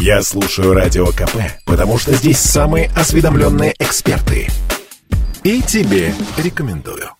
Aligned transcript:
Я 0.00 0.22
слушаю 0.22 0.74
Радио 0.74 1.06
КП, 1.06 1.36
потому 1.66 1.98
что 1.98 2.14
здесь 2.14 2.38
самые 2.38 2.90
осведомленные 2.96 3.74
эксперты. 3.78 4.48
И 5.44 5.60
тебе 5.62 6.14
рекомендую. 6.36 7.10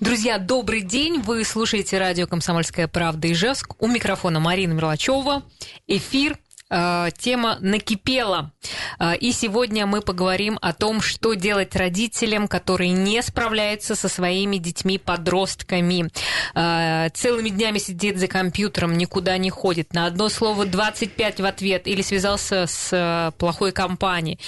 Друзья, 0.00 0.38
добрый 0.38 0.80
день. 0.80 1.20
Вы 1.20 1.44
слушаете 1.44 1.98
радио 1.98 2.26
«Комсомольская 2.26 2.88
правда» 2.88 3.30
Ижевск. 3.30 3.74
У 3.82 3.86
микрофона 3.86 4.40
Марина 4.40 4.72
Мерлачева. 4.72 5.42
Эфир 5.86 6.38
тема 6.70 7.58
накипела. 7.60 8.52
Э, 8.98 9.16
и 9.16 9.32
сегодня 9.32 9.86
мы 9.86 10.02
поговорим 10.02 10.58
о 10.60 10.72
том, 10.72 11.00
что 11.00 11.34
делать 11.34 11.74
родителям, 11.76 12.48
которые 12.48 12.90
не 12.90 13.22
справляются 13.22 13.94
со 13.94 14.08
своими 14.08 14.56
детьми-подростками. 14.56 16.10
Э, 16.54 17.08
целыми 17.10 17.48
днями 17.48 17.78
сидит 17.78 18.18
за 18.18 18.28
компьютером, 18.28 18.96
никуда 18.96 19.38
не 19.38 19.50
ходит. 19.50 19.94
На 19.94 20.06
одно 20.06 20.28
слово 20.28 20.66
25 20.66 21.40
в 21.40 21.44
ответ 21.44 21.86
или 21.86 22.02
связался 22.02 22.66
с 22.66 23.32
плохой 23.38 23.72
компанией. 23.72 24.38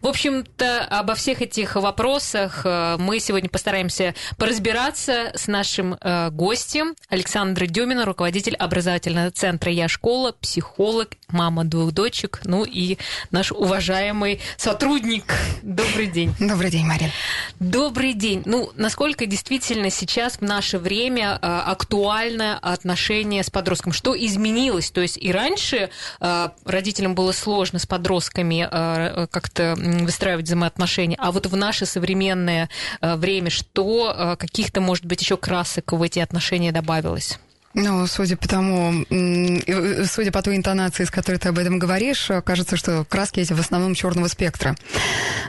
В 0.00 0.06
общем-то, 0.06 0.84
обо 0.84 1.14
всех 1.14 1.42
этих 1.42 1.76
вопросах 1.76 2.64
мы 2.64 3.20
сегодня 3.20 3.48
постараемся 3.48 4.14
поразбираться 4.36 5.32
с 5.34 5.46
нашим 5.46 5.96
гостем 6.30 6.94
Александрой 7.08 7.68
Дюмина, 7.68 8.04
руководитель 8.04 8.56
образовательного 8.56 9.30
центра 9.30 9.70
«Я 9.70 9.88
школа», 9.88 10.32
психолог, 10.32 11.10
мама 11.28 11.64
двух 11.72 11.92
дочек, 11.92 12.40
ну 12.44 12.64
и 12.64 12.98
наш 13.30 13.50
уважаемый 13.50 14.40
сотрудник. 14.56 15.34
Добрый 15.62 16.06
день. 16.06 16.34
Добрый 16.38 16.70
день, 16.70 16.86
Марин. 16.86 17.10
Добрый 17.58 18.12
день. 18.12 18.42
Ну, 18.44 18.70
насколько 18.76 19.26
действительно 19.26 19.90
сейчас 19.90 20.36
в 20.36 20.42
наше 20.42 20.78
время 20.78 21.38
э, 21.40 21.46
актуально 21.46 22.58
отношение 22.58 23.42
с 23.42 23.50
подростком? 23.50 23.92
Что 23.92 24.14
изменилось? 24.14 24.90
То 24.90 25.00
есть 25.00 25.16
и 25.16 25.32
раньше 25.32 25.88
э, 26.20 26.48
родителям 26.64 27.14
было 27.14 27.32
сложно 27.32 27.78
с 27.78 27.86
подростками 27.86 28.68
э, 28.70 29.26
как-то 29.30 29.74
выстраивать 29.76 30.44
взаимоотношения, 30.44 31.16
а 31.18 31.32
вот 31.32 31.46
в 31.46 31.56
наше 31.56 31.86
современное 31.86 32.68
время 33.00 33.50
что 33.50 34.36
каких-то, 34.38 34.80
может 34.80 35.06
быть, 35.06 35.22
еще 35.22 35.36
красок 35.36 35.92
в 35.92 36.02
эти 36.02 36.18
отношения 36.18 36.72
добавилось? 36.72 37.38
Ну, 37.74 38.06
судя 38.06 38.36
по 38.36 38.46
тому, 38.46 39.04
э, 39.08 40.04
судя 40.04 40.30
по 40.30 40.42
той 40.42 40.56
интонации, 40.56 41.04
с 41.04 41.10
которой 41.10 41.38
ты 41.38 41.48
об 41.48 41.58
этом 41.58 41.78
говоришь, 41.78 42.30
кажется, 42.44 42.76
что 42.76 43.04
краски 43.08 43.40
эти 43.40 43.54
в 43.54 43.60
основном 43.60 43.94
черного 43.94 44.28
спектра. 44.28 44.76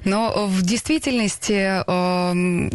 Но 0.06 0.48
в 0.48 0.62
действительности 0.62 1.84
эм, 1.86 2.70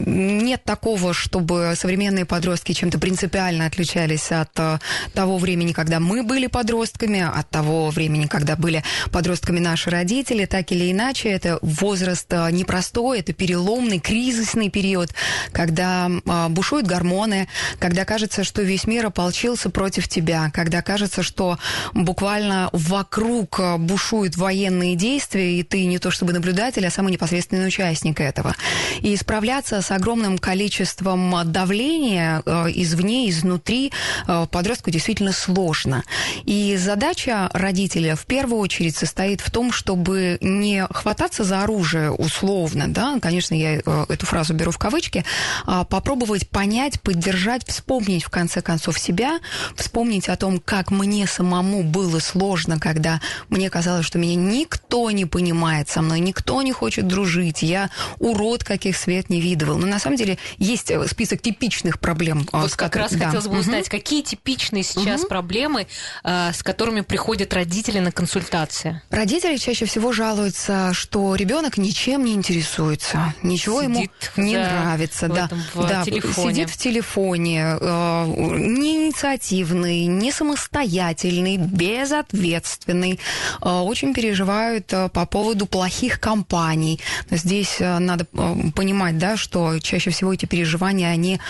нет 0.45 0.65
такого, 0.65 1.15
чтобы 1.15 1.73
современные 1.77 2.27
подростки 2.27 2.73
чем-то 2.73 2.99
принципиально 2.99 3.65
отличались 3.65 4.31
от 4.33 4.51
э, 4.57 4.79
того 5.15 5.39
времени, 5.39 5.73
когда 5.73 5.99
мы 5.99 6.23
были 6.23 6.47
подростками, 6.47 7.21
от 7.21 7.49
того 7.49 7.89
времени, 7.89 8.27
когда 8.27 8.55
были 8.55 8.85
подростками 9.13 9.61
наши 9.61 9.89
родители. 9.89 10.45
Так 10.45 10.73
или 10.73 10.93
иначе, 10.93 11.31
это 11.31 11.59
возраст 11.63 12.27
э, 12.31 12.51
непростой, 12.51 13.21
это 13.21 13.33
переломный, 13.33 13.99
кризисный 13.99 14.69
период, 14.69 15.11
когда 15.53 16.11
бушуют 16.51 16.87
гормоны, 16.87 17.49
когда 17.79 18.05
кажется, 18.05 18.45
что 18.45 18.63
весь 18.63 18.87
мир 18.87 19.07
ополчен 19.07 19.38
ополчился 19.39 19.71
против 19.71 20.09
тебя, 20.09 20.51
когда 20.53 20.83
кажется, 20.83 21.23
что 21.23 21.59
буквально 21.95 22.71
вокруг 22.73 23.61
э, 23.61 23.77
бушуют 23.77 24.37
военные 24.37 24.97
действия, 24.97 25.61
и 25.61 25.63
ты 25.63 25.87
не 25.87 25.99
то 25.99 26.11
чтобы 26.11 26.33
наблюдатель, 26.33 26.85
а 26.85 26.91
самый 26.91 27.13
непосредственный 27.13 27.69
участник 27.69 28.21
этого. 28.21 28.57
И 29.01 29.17
справляться 29.17 29.81
с 29.81 29.93
огромным 29.93 30.39
количеством 30.39 31.35
давления 31.45 32.43
э, 32.45 32.67
извне, 32.75 33.31
изнутри 33.31 33.93
э, 34.27 34.47
подростку 34.51 34.91
действительно 34.91 35.33
сложно. 35.33 36.03
И 36.45 36.77
задача 36.77 37.49
родителя 37.53 38.17
в 38.17 38.27
первую 38.27 38.61
очередь 38.61 38.97
состоит 38.97 39.41
в 39.41 39.53
том, 39.53 39.71
чтобы 39.71 40.39
не 40.41 40.85
хвататься 40.91 41.45
за 41.45 41.63
оружие 41.63 42.11
условно, 42.11 42.89
да, 42.89 43.19
конечно, 43.21 43.55
я 43.55 43.77
эту 43.77 44.27
фразу 44.27 44.53
беру 44.55 44.73
в 44.73 44.79
кавычки, 44.79 45.25
а 45.65 45.85
попробовать 45.85 46.49
понять, 46.49 47.01
поддержать, 47.01 47.67
вспомнить 47.69 48.25
в 48.25 48.31
конце 48.31 48.63
концов 48.63 48.99
себя, 48.99 49.28
себя, 49.29 49.41
вспомнить 49.77 50.29
о 50.29 50.37
том, 50.37 50.61
как 50.61 50.91
мне 50.91 51.27
самому 51.27 51.83
было 51.83 52.19
сложно, 52.19 52.79
когда 52.79 53.21
мне 53.49 53.71
казалось, 53.71 54.07
что 54.07 54.19
меня 54.19 54.35
никто 54.35 55.11
не 55.11 55.25
понимает 55.25 55.89
со 55.89 56.03
мной, 56.03 56.21
никто 56.21 56.63
не 56.63 56.73
хочет 56.73 57.07
дружить, 57.07 57.63
я 57.63 57.91
урод, 58.19 58.65
каких 58.65 58.97
свет 58.97 59.31
не 59.31 59.41
видывал. 59.41 59.79
Но 59.79 59.87
на 59.87 59.99
самом 59.99 60.17
деле 60.17 60.39
есть 60.59 60.91
э, 60.91 61.07
список 61.07 61.43
типичных 61.43 62.01
проблем. 62.01 62.47
Э, 62.53 62.63
вот 62.63 62.75
как 62.77 62.97
раз 62.97 63.13
да. 63.13 63.27
хотелось 63.27 63.49
бы 63.49 63.59
узнать, 63.59 63.85
угу. 63.85 63.91
какие 63.91 64.23
типичные 64.23 64.83
сейчас 64.83 65.23
угу. 65.23 65.29
проблемы, 65.29 65.87
э, 66.25 66.53
с 66.53 66.63
которыми 66.63 67.03
приходят 67.03 67.53
родители 67.55 67.99
на 67.99 68.13
консультации? 68.13 69.03
Родители 69.11 69.57
чаще 69.57 69.85
всего 69.87 70.13
жалуются, 70.13 70.91
что 70.93 71.35
ребенок 71.35 71.79
ничем 71.79 72.25
не 72.25 72.35
интересуется, 72.35 73.35
ничего 73.43 73.83
сидит 73.83 74.11
ему 74.37 74.47
не 74.49 74.57
нравится, 74.57 75.29
да, 75.29 75.49
да, 75.75 76.05
телефоне. 76.05 76.55
сидит 76.55 76.71
в 76.71 76.77
телефоне, 76.77 77.77
не 77.81 79.09
инициативный, 79.19 80.07
не 80.07 80.31
самостоятельный, 80.31 81.57
безответственный, 81.57 83.19
э, 83.61 83.69
очень 83.69 84.15
переживают 84.15 84.93
э, 84.93 85.09
по 85.09 85.27
поводу 85.27 85.67
плохих 85.67 86.21
компаний. 86.21 87.01
Здесь 87.31 87.77
э, 87.81 87.99
надо 87.99 88.27
понимать, 88.75 89.19
да, 89.19 89.37
что 89.37 89.81
чаще 89.81 90.11
всего 90.11 90.33
эти 90.33 90.47
переживания, 90.47 91.09
они 91.09 91.41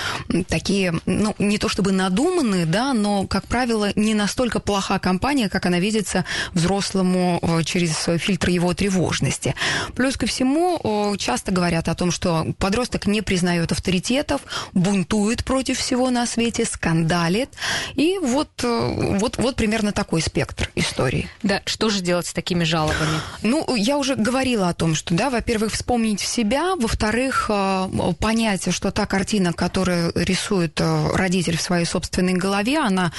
такие, 0.49 0.95
ну, 1.05 1.35
не 1.39 1.59
то 1.59 1.69
чтобы 1.69 1.93
надуманные, 1.93 2.65
да, 2.65 2.95
но, 2.95 3.27
как 3.27 3.47
правило, 3.47 3.91
не 3.95 4.15
настолько 4.15 4.61
плоха 4.61 4.99
компания, 4.99 5.49
как 5.49 5.67
она 5.67 5.79
видится 5.79 6.25
взрослому 6.55 7.41
через 7.65 8.09
фильтр 8.21 8.49
его 8.49 8.73
тревожности. 8.73 9.55
Плюс 9.95 10.17
ко 10.17 10.27
всему, 10.27 11.17
часто 11.19 11.53
говорят 11.53 11.89
о 11.89 11.95
том, 11.95 12.11
что 12.11 12.47
подросток 12.59 13.07
не 13.07 13.21
признает 13.21 13.73
авторитетов, 13.73 14.41
бунтует 14.73 15.45
против 15.45 15.79
всего 15.79 16.11
на 16.11 16.27
свете, 16.27 16.65
скандалит. 16.65 17.51
И 17.95 18.19
вот, 18.19 18.49
э, 18.63 19.17
вот, 19.19 19.37
вот 19.39 19.57
примерно 19.57 19.93
такой 19.93 20.23
спектр 20.23 20.71
истории. 20.75 21.29
Да, 21.43 21.63
что 21.67 21.91
же 21.91 22.01
делать 22.01 22.27
с 22.27 22.33
такими 22.33 22.65
жалобами? 22.65 23.21
Ну, 23.43 23.75
я 23.75 23.99
уже 23.99 24.15
говорила 24.17 24.69
о 24.69 24.75
том, 24.75 24.95
что, 24.95 25.15
да, 25.15 25.31
во-первых, 25.31 25.73
вспомнить 25.73 26.21
себя, 26.21 26.77
во-вторых, 26.77 27.47
э, 27.49 27.89
понять, 28.19 28.73
что 28.73 28.91
та 28.91 29.07
картина, 29.07 29.53
которую 29.53 30.13
рисует 30.15 30.81
э, 30.81 31.11
родитель 31.15 31.57
в 31.57 31.63
своей 31.63 31.85
собственной 31.85 32.35
голове, 32.35 32.79
она, 32.79 33.13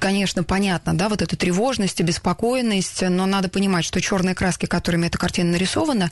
конечно, 0.00 0.42
понятна, 0.42 0.94
да, 0.94 1.08
вот 1.08 1.22
эта 1.22 1.36
тревожность, 1.36 2.00
беспокойность, 2.00 3.02
но 3.02 3.26
надо 3.26 3.48
понимать, 3.48 3.84
что 3.84 4.00
черные 4.00 4.34
краски, 4.34 4.66
которыми 4.66 5.06
эта 5.06 5.18
картина 5.18 5.52
нарисована, 5.52 6.10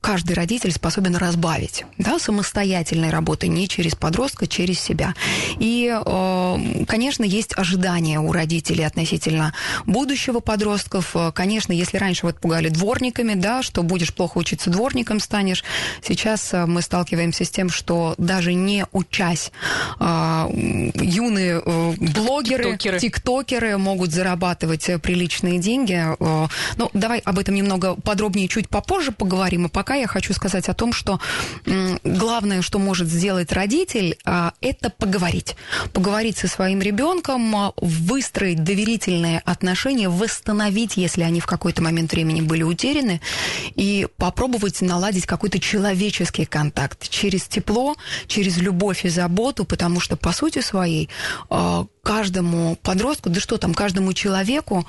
каждый 0.00 0.32
родитель 0.32 0.72
способен 0.72 1.16
разбавить, 1.16 1.84
да, 1.98 2.18
самостоятельной 2.18 3.10
работы, 3.10 3.48
не 3.48 3.68
через 3.68 3.94
подростка, 3.94 4.46
через 4.46 4.80
себя. 4.80 5.14
И, 5.58 5.69
э, 5.78 6.84
конечно, 6.86 7.24
есть 7.24 7.56
ожидания 7.56 8.20
у 8.20 8.32
родителей 8.32 8.84
относительно 8.84 9.54
будущего 9.86 10.40
подростков. 10.40 11.14
Э, 11.14 11.32
конечно, 11.32 11.72
если 11.72 11.96
раньше 11.96 12.26
вот 12.26 12.40
пугали 12.40 12.68
дворниками, 12.68 13.34
да, 13.34 13.62
что 13.62 13.82
будешь 13.82 14.12
плохо 14.12 14.38
учиться 14.38 14.70
дворником 14.70 15.20
станешь, 15.20 15.64
сейчас 16.02 16.52
э, 16.52 16.66
мы 16.66 16.82
сталкиваемся 16.82 17.44
с 17.44 17.50
тем, 17.50 17.70
что 17.70 18.14
даже 18.18 18.54
не 18.54 18.86
учась, 18.92 19.52
юные 20.00 21.60
блогеры, 21.60 22.64
тиктокеры. 22.64 22.98
тиктокеры 22.98 23.78
могут 23.78 24.10
зарабатывать 24.12 24.90
приличные 25.02 25.58
деньги. 25.58 26.04
Ну, 26.76 26.90
давай 26.92 27.18
об 27.20 27.38
этом 27.38 27.54
немного 27.54 27.94
подробнее 27.94 28.48
чуть 28.48 28.68
попозже 28.68 29.12
поговорим. 29.12 29.66
И 29.66 29.68
пока 29.68 29.94
я 29.94 30.06
хочу 30.06 30.32
сказать 30.32 30.68
о 30.68 30.74
том, 30.74 30.92
что 30.92 31.20
главное, 32.04 32.62
что 32.62 32.78
может 32.78 33.08
сделать 33.08 33.52
родитель, 33.52 34.18
это 34.60 34.90
поговорить 34.90 35.56
поговорить. 35.92 36.38
Со 36.38 36.48
своим 36.48 36.80
ребенком, 36.80 37.54
а, 37.56 37.72
выстроить 37.76 38.62
доверительные 38.64 39.40
отношения, 39.44 40.08
восстановить, 40.08 40.96
если 40.96 41.22
они 41.22 41.40
в 41.40 41.46
какой-то 41.46 41.82
момент 41.82 42.12
времени 42.12 42.40
были 42.40 42.62
утеряны, 42.62 43.20
и 43.74 44.08
попробовать 44.16 44.80
наладить 44.80 45.26
какой-то 45.26 45.58
человеческий 45.58 46.44
контакт 46.44 47.08
через 47.08 47.44
тепло, 47.44 47.96
через 48.26 48.58
любовь 48.58 49.04
и 49.04 49.08
заботу, 49.08 49.64
потому 49.64 50.00
что, 50.00 50.16
по 50.16 50.32
сути 50.32 50.60
своей, 50.60 51.08
а, 51.48 51.86
каждому 52.02 52.76
подростку, 52.76 53.28
да 53.30 53.40
что 53.40 53.58
там, 53.58 53.74
каждому 53.74 54.12
человеку 54.12 54.86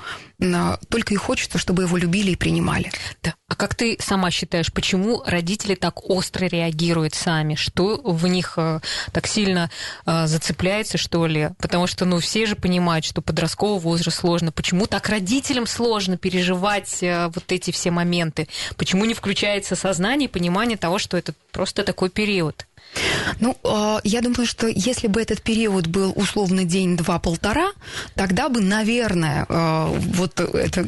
только 0.88 1.14
и 1.14 1.16
хочется, 1.16 1.58
чтобы 1.58 1.82
его 1.82 1.96
любили 1.96 2.32
и 2.32 2.36
принимали. 2.36 2.90
Да. 3.22 3.34
А 3.48 3.54
как 3.54 3.74
ты 3.74 3.96
сама 4.00 4.30
считаешь, 4.30 4.72
почему 4.72 5.22
родители 5.24 5.74
так 5.74 6.08
остро 6.08 6.46
реагируют 6.46 7.14
сами? 7.14 7.54
Что 7.54 8.00
в 8.02 8.26
них 8.26 8.54
э, 8.56 8.80
так 9.12 9.26
сильно 9.26 9.70
э, 10.06 10.26
зацепляется, 10.52 10.98
что 10.98 11.26
ли? 11.26 11.50
Потому 11.58 11.86
что, 11.86 12.04
ну, 12.04 12.18
все 12.18 12.46
же 12.46 12.56
понимают, 12.56 13.04
что 13.04 13.22
подростковый 13.22 13.80
возраст 13.80 14.18
сложно. 14.18 14.52
Почему 14.52 14.86
так 14.86 15.08
родителям 15.08 15.66
сложно 15.66 16.16
переживать 16.16 17.02
э, 17.02 17.30
вот 17.34 17.44
эти 17.48 17.70
все 17.70 17.90
моменты? 17.90 18.48
Почему 18.76 19.04
не 19.04 19.14
включается 19.14 19.76
сознание 19.76 20.28
и 20.28 20.32
понимание 20.32 20.76
того, 20.76 20.98
что 20.98 21.16
это 21.16 21.32
просто 21.52 21.84
такой 21.84 22.10
период? 22.10 22.66
Ну, 23.40 23.56
э, 23.64 24.00
я 24.04 24.20
думаю, 24.20 24.46
что 24.46 24.66
если 24.66 25.08
бы 25.08 25.20
этот 25.20 25.42
период 25.42 25.86
был 25.86 26.12
условно 26.14 26.64
день, 26.64 26.96
два, 26.96 27.18
полтора, 27.18 27.72
тогда 28.14 28.48
бы, 28.48 28.60
наверное, 28.60 29.46
э, 29.48 29.98
вот 30.14 30.38
это 30.40 30.86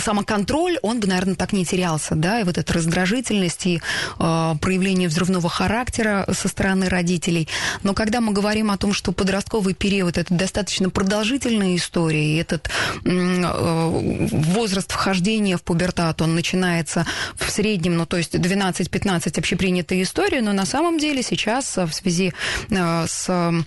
самоконтроль, 0.00 0.78
он 0.82 1.00
бы, 1.00 1.06
наверное, 1.06 1.34
так 1.34 1.52
не 1.52 1.64
терялся, 1.64 2.14
да, 2.14 2.40
и 2.40 2.44
вот 2.44 2.58
эта 2.58 2.72
раздражительность 2.72 3.66
и 3.66 3.80
э, 4.18 4.54
проявление 4.60 5.08
взрывного 5.08 5.48
характера 5.48 6.26
со 6.32 6.48
стороны 6.48 6.88
родителей. 6.88 7.48
Но 7.82 7.94
когда 7.94 8.20
мы 8.20 8.32
говорим 8.32 8.70
о 8.70 8.76
том, 8.76 8.92
что 8.92 9.12
подростковый 9.12 9.74
период 9.74 10.18
это 10.18 10.34
достаточно 10.34 10.90
продолжительная 10.90 11.76
история, 11.76 12.34
и 12.34 12.36
этот 12.36 12.70
возраст 13.04 14.90
вхождения 14.90 15.56
в 15.56 15.62
пубертат, 15.62 16.22
он 16.22 16.34
начинается 16.34 17.06
в 17.36 17.50
среднем, 17.50 17.96
ну, 17.96 18.06
то 18.06 18.16
есть 18.16 18.34
12-15 18.34 19.38
общепринятая 19.38 20.02
история, 20.02 20.42
но 20.42 20.52
на 20.52 20.66
самом 20.66 20.98
деле 20.98 21.11
сейчас 21.20 21.76
в 21.76 21.92
связи 21.92 22.32
с 22.78 23.64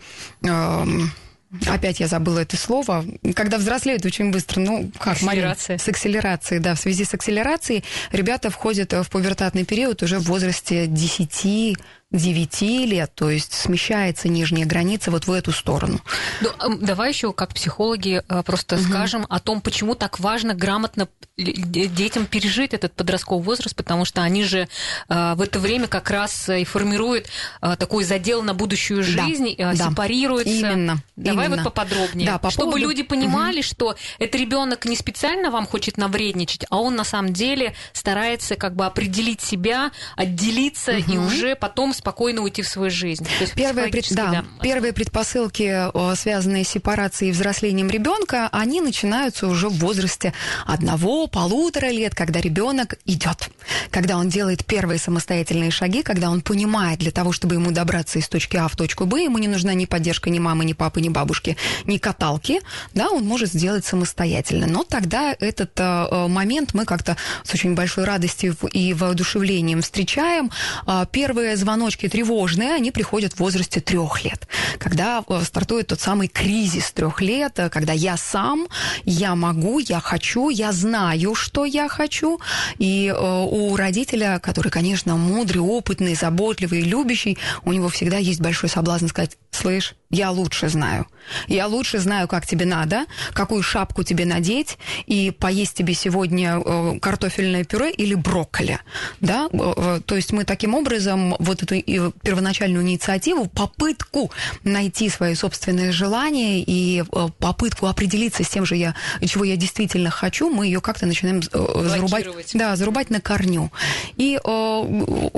Опять 1.68 2.00
я 2.00 2.08
забыла 2.08 2.40
это 2.40 2.58
слово. 2.58 3.06
Когда 3.34 3.58
взрослеют 3.58 4.06
очень 4.06 4.32
быстро, 4.32 4.60
ну, 4.60 4.92
как, 4.98 5.14
Акселерация. 5.14 5.76
Марин? 5.76 5.80
С 5.80 5.88
акселерацией, 5.88 6.62
да. 6.62 6.76
В 6.76 6.80
связи 6.80 7.06
с 7.06 7.14
акселерацией 7.14 7.84
ребята 8.12 8.50
входят 8.50 8.92
в 8.92 9.10
пубертатный 9.10 9.64
период 9.64 10.04
уже 10.04 10.20
в 10.20 10.24
возрасте 10.24 10.88
10 10.88 11.78
9 12.16 12.62
лет, 12.86 13.12
то 13.16 13.30
есть 13.30 13.54
смещается 13.54 14.28
нижняя 14.28 14.66
граница 14.66 15.12
вот 15.12 15.28
в 15.28 15.32
эту 15.32 15.52
сторону. 15.52 16.00
Ну, 16.42 16.50
давай 16.80 17.10
еще 17.10 17.34
как 17.34 17.54
психологи 17.54 18.24
э, 18.28 18.44
просто 18.44 18.76
угу. 18.76 18.84
скажем 18.84 19.26
о 19.30 19.40
том, 19.40 19.62
почему 19.62 19.96
так 19.96 20.20
важно 20.20 20.54
грамотно 20.54 21.08
детям 21.38 22.26
пережить 22.26 22.74
этот 22.74 22.94
подростковый 22.94 23.44
возраст, 23.44 23.76
потому 23.76 24.06
что 24.06 24.22
они 24.22 24.44
же 24.44 24.68
э, 25.10 25.34
в 25.36 25.42
это 25.42 25.60
время 25.60 25.88
как 25.88 26.10
раз 26.10 26.50
и 26.50 26.64
формируют 26.64 27.28
э, 27.62 27.76
такой 27.78 28.06
задел 28.06 28.42
на 28.42 28.54
будущую 28.54 29.04
жизнь, 29.04 29.56
да, 29.58 29.76
сепарируются. 29.76 30.50
Именно. 30.50 30.98
Давай 31.16 31.48
именно. 31.48 31.64
вот 31.64 31.74
поподробнее, 31.74 32.28
да, 32.28 32.38
по 32.38 32.50
чтобы 32.50 32.72
поводу... 32.72 32.88
люди 32.88 33.04
понимали, 33.04 33.60
угу. 33.60 33.64
что 33.64 33.96
этот 34.20 34.40
ребенок 34.40 34.86
не 34.86 34.96
специально 34.96 35.52
вам 35.52 35.68
хочет 35.68 35.98
навредничать, 35.98 36.66
а 36.70 36.78
он 36.78 36.96
на 36.96 37.04
самом 37.04 37.34
деле 37.34 37.74
старается 37.92 38.56
как 38.56 38.76
бы 38.76 38.86
определить 38.86 39.42
себя, 39.42 39.92
отделиться 40.16 40.94
угу. 40.94 41.14
и 41.14 41.18
уже 41.18 41.56
потом 41.56 41.94
спокойно 42.06 42.42
уйти 42.42 42.62
в 42.62 42.68
свою 42.68 42.92
жизнь. 42.92 43.26
первые, 43.56 43.90
пред... 43.90 44.14
да, 44.14 44.28
да, 44.28 44.46
первые 44.62 44.94
предпосылки, 44.94 45.90
связанные 46.16 46.64
с 46.64 46.70
сепарацией 46.70 47.32
и 47.32 47.34
взрослением 47.34 47.90
ребенка, 47.90 48.48
они 48.52 48.80
начинаются 48.80 49.48
уже 49.48 49.70
в 49.70 49.80
возрасте 49.80 50.32
одного, 50.68 51.26
полутора 51.26 51.88
лет, 51.88 52.14
когда 52.14 52.40
ребенок 52.40 53.00
идет, 53.06 53.50
когда 53.90 54.18
он 54.18 54.30
делает 54.30 54.66
первые 54.66 55.00
самостоятельные 55.00 55.72
шаги, 55.72 56.04
когда 56.04 56.30
он 56.30 56.42
понимает, 56.42 57.00
для 57.00 57.10
того, 57.10 57.32
чтобы 57.32 57.56
ему 57.56 57.72
добраться 57.72 58.20
из 58.20 58.30
точки 58.30 58.56
А 58.56 58.68
в 58.68 58.76
точку 58.76 59.06
Б, 59.06 59.24
ему 59.24 59.40
не 59.40 59.48
нужна 59.48 59.74
ни 59.74 59.86
поддержка 59.86 60.30
ни 60.30 60.38
мамы, 60.38 60.64
ни 60.64 60.74
папы, 60.74 61.02
ни 61.02 61.10
бабушки, 61.10 61.58
ни 61.86 61.98
каталки, 61.98 62.62
да, 62.94 63.10
он 63.10 63.26
может 63.26 63.50
сделать 63.50 63.84
самостоятельно. 63.84 64.68
Но 64.68 64.84
тогда 64.84 65.36
этот 65.40 65.72
э, 65.78 66.28
момент 66.28 66.76
мы 66.76 66.86
как-то 66.86 67.18
с 67.44 67.52
очень 67.52 67.74
большой 67.74 68.04
радостью 68.04 68.56
и 68.72 68.94
воодушевлением 68.94 69.82
встречаем. 69.82 70.52
Э, 70.86 71.08
первые 71.12 71.58
звоночки 71.58 71.85
звоночки 71.86 72.10
тревожные, 72.10 72.74
они 72.74 72.90
приходят 72.90 73.34
в 73.34 73.40
возрасте 73.40 73.80
трех 73.80 74.24
лет, 74.24 74.48
когда 74.80 75.24
э, 75.28 75.42
стартует 75.44 75.88
тот 75.88 76.00
самый 76.00 76.28
кризис 76.28 76.92
трех 76.92 77.22
лет, 77.22 77.60
э, 77.60 77.70
когда 77.70 77.94
я 77.94 78.18
сам, 78.18 78.68
я 79.04 79.36
могу, 79.36 79.78
я 79.78 80.00
хочу, 80.00 80.50
я 80.50 80.72
знаю, 80.72 81.36
что 81.36 81.64
я 81.64 81.88
хочу, 81.88 82.40
и 82.80 83.14
э, 83.16 83.44
у 83.52 83.76
родителя, 83.76 84.40
который, 84.40 84.70
конечно, 84.70 85.16
мудрый, 85.16 85.62
опытный, 85.62 86.16
заботливый, 86.16 86.82
любящий, 86.82 87.38
у 87.66 87.72
него 87.72 87.90
всегда 87.90 88.18
есть 88.18 88.42
большой 88.42 88.70
соблазн 88.70 89.06
сказать, 89.06 89.38
слышь, 89.56 89.96
я 90.10 90.32
лучше 90.32 90.70
знаю. 90.70 91.08
Я 91.48 91.68
лучше 91.68 92.00
знаю, 92.00 92.28
как 92.28 92.46
тебе 92.46 92.66
надо, 92.66 93.06
какую 93.34 93.64
шапку 93.64 94.04
тебе 94.04 94.26
надеть, 94.26 94.78
и 95.08 95.32
поесть 95.32 95.74
тебе 95.74 95.94
сегодня 95.96 96.62
э, 96.64 97.00
картофельное 97.00 97.64
пюре 97.64 97.92
или 97.92 98.14
брокколи. 98.14 98.80
Да? 99.22 99.50
Э, 99.52 99.74
э, 99.76 100.02
то 100.06 100.16
есть 100.16 100.32
мы 100.32 100.46
таким 100.46 100.76
образом 100.76 101.36
вот 101.40 101.64
эту 101.64 101.82
первоначальную 102.22 102.84
инициативу, 102.84 103.46
попытку 103.48 104.32
найти 104.64 105.10
свои 105.10 105.34
собственные 105.34 105.92
желания 105.92 106.62
и 106.62 107.04
попытку 107.40 107.88
определиться 107.88 108.44
с 108.44 108.50
тем 108.50 108.66
же, 108.66 108.76
я, 108.76 108.96
чего 109.26 109.44
я 109.44 109.58
действительно 109.58 110.12
хочу, 110.12 110.50
мы 110.50 110.68
ее 110.68 110.80
как-то 110.80 111.08
начинаем 111.08 111.42
зарубать, 111.42 112.28
да, 112.54 112.76
зарубать 112.76 113.10
на 113.10 113.20
корню. 113.20 113.72
И 114.18 114.40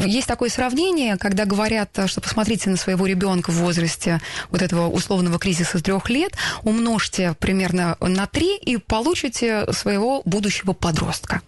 есть 0.06 0.28
такое 0.28 0.50
сравнение, 0.50 1.18
когда 1.18 1.46
говорят, 1.46 1.98
что 2.08 2.22
посмотрите 2.22 2.70
на 2.70 2.78
своего 2.78 3.06
ребенка 3.06 3.52
в 3.52 3.56
возрасте 3.56 4.07
вот 4.52 4.62
этого 4.62 4.88
условного 4.88 5.40
кризиса 5.40 5.84
трех 5.84 6.10
лет, 6.10 6.34
умножьте 6.64 7.36
примерно 7.40 7.98
на 8.00 8.26
три 8.26 8.58
и 8.58 8.78
получите 8.78 9.72
своего 9.74 10.22
будущего 10.26 10.74
подростка. 10.74 11.42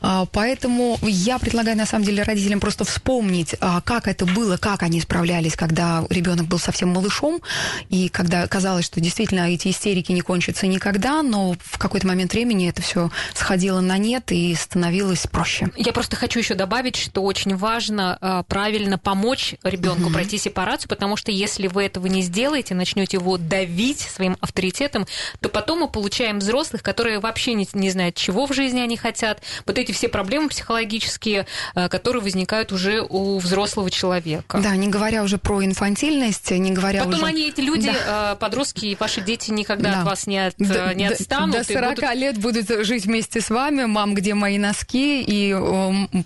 А, 0.00 0.26
поэтому 0.26 0.98
я 1.02 1.38
предлагаю, 1.38 1.76
на 1.76 1.86
самом 1.86 2.04
деле, 2.04 2.22
родителям 2.22 2.60
просто 2.60 2.84
вспомнить, 2.84 3.54
а, 3.60 3.80
как 3.80 4.08
это 4.08 4.26
было, 4.26 4.56
как 4.56 4.82
они 4.82 5.00
справлялись, 5.00 5.56
когда 5.56 6.04
ребенок 6.10 6.46
был 6.46 6.58
совсем 6.58 6.90
малышом, 6.90 7.40
и 7.88 8.08
когда 8.08 8.46
казалось, 8.46 8.84
что 8.84 9.00
действительно 9.00 9.50
эти 9.50 9.68
истерики 9.68 10.12
не 10.12 10.20
кончатся 10.20 10.66
никогда, 10.66 11.22
но 11.22 11.56
в 11.60 11.78
какой-то 11.78 12.06
момент 12.06 12.32
времени 12.32 12.68
это 12.68 12.82
все 12.82 13.10
сходило 13.34 13.80
на 13.80 13.98
нет 13.98 14.30
и 14.32 14.54
становилось 14.54 15.26
проще. 15.26 15.68
Я 15.76 15.92
просто 15.92 16.16
хочу 16.16 16.38
еще 16.38 16.54
добавить, 16.54 16.96
что 16.96 17.22
очень 17.22 17.56
важно 17.56 18.18
а, 18.20 18.42
правильно 18.44 18.98
помочь 18.98 19.56
ребенку 19.62 20.06
угу. 20.06 20.12
пройти 20.12 20.38
сепарацию, 20.38 20.88
потому 20.88 21.16
что 21.16 21.30
если 21.30 21.66
вы 21.66 21.84
этого 21.84 22.06
не 22.06 22.22
сделаете, 22.22 22.74
начнете 22.74 23.16
его 23.16 23.36
давить 23.36 24.00
своим 24.00 24.36
авторитетом, 24.40 25.06
то 25.40 25.48
потом 25.48 25.80
мы 25.80 25.88
получаем 25.88 26.38
взрослых, 26.38 26.82
которые 26.82 27.20
вообще 27.20 27.54
не, 27.54 27.68
не 27.72 27.90
знают, 27.90 28.16
чего 28.16 28.46
в 28.46 28.52
жизни 28.52 28.80
они 28.80 28.96
хотят, 28.96 29.27
хотят, 29.28 29.42
вот 29.66 29.78
эти 29.78 29.92
все 29.92 30.08
проблемы 30.08 30.48
психологические, 30.48 31.46
э, 31.74 31.88
которые 31.88 32.22
возникают 32.22 32.72
уже 32.72 33.02
у 33.08 33.38
взрослого 33.38 33.90
человека. 33.90 34.58
Да, 34.58 34.74
не 34.76 34.88
говоря 34.88 35.22
уже 35.22 35.38
про 35.38 35.64
инфантильность, 35.64 36.50
не 36.50 36.72
говоря 36.72 37.04
Потом 37.04 37.20
уже... 37.20 37.26
они, 37.26 37.48
эти 37.48 37.60
люди, 37.60 37.90
да. 37.90 38.32
Э, 38.32 38.36
подростки 38.36 38.86
и 38.86 38.96
ваши 38.98 39.20
дети 39.20 39.50
никогда 39.50 39.92
да. 39.92 39.98
от 40.00 40.06
вас 40.06 40.26
не, 40.26 40.46
от, 40.46 40.54
да, 40.58 40.94
не 40.94 41.06
отстанут. 41.06 41.56
До 41.56 41.64
40 41.64 41.94
будут... 41.94 42.14
лет 42.14 42.38
будут 42.38 42.86
жить 42.86 43.04
вместе 43.04 43.40
с 43.40 43.50
вами. 43.50 43.84
Мам, 43.84 44.14
где 44.14 44.34
мои 44.34 44.58
носки? 44.58 45.22
И 45.22 45.54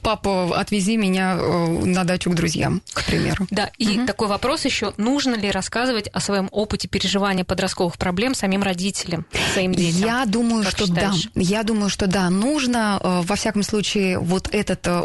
папа, 0.02 0.58
отвези 0.58 0.96
меня 0.96 1.36
на 1.36 2.04
дачу 2.04 2.30
к 2.30 2.34
друзьям, 2.34 2.82
к 2.92 3.04
примеру. 3.04 3.46
Да, 3.50 3.70
и 3.78 3.98
угу. 3.98 4.06
такой 4.06 4.28
вопрос 4.28 4.64
еще. 4.64 4.92
Нужно 4.96 5.34
ли 5.34 5.50
рассказывать 5.50 6.08
о 6.08 6.20
своем 6.20 6.48
опыте 6.50 6.88
переживания 6.88 7.44
подростковых 7.44 7.98
проблем 7.98 8.34
самим 8.34 8.62
родителям, 8.62 9.26
своим 9.52 9.74
детям? 9.74 10.00
Я 10.02 10.24
думаю, 10.26 10.64
как 10.64 10.72
что 10.72 10.92
да. 10.92 11.12
Я 11.34 11.62
думаю, 11.62 11.90
что 11.90 12.06
да, 12.06 12.30
нужно 12.30 12.91
Э, 13.00 13.22
во 13.24 13.36
всяком 13.36 13.62
случае, 13.62 14.18
вот 14.18 14.48
этот, 14.52 14.86
э, 14.86 15.02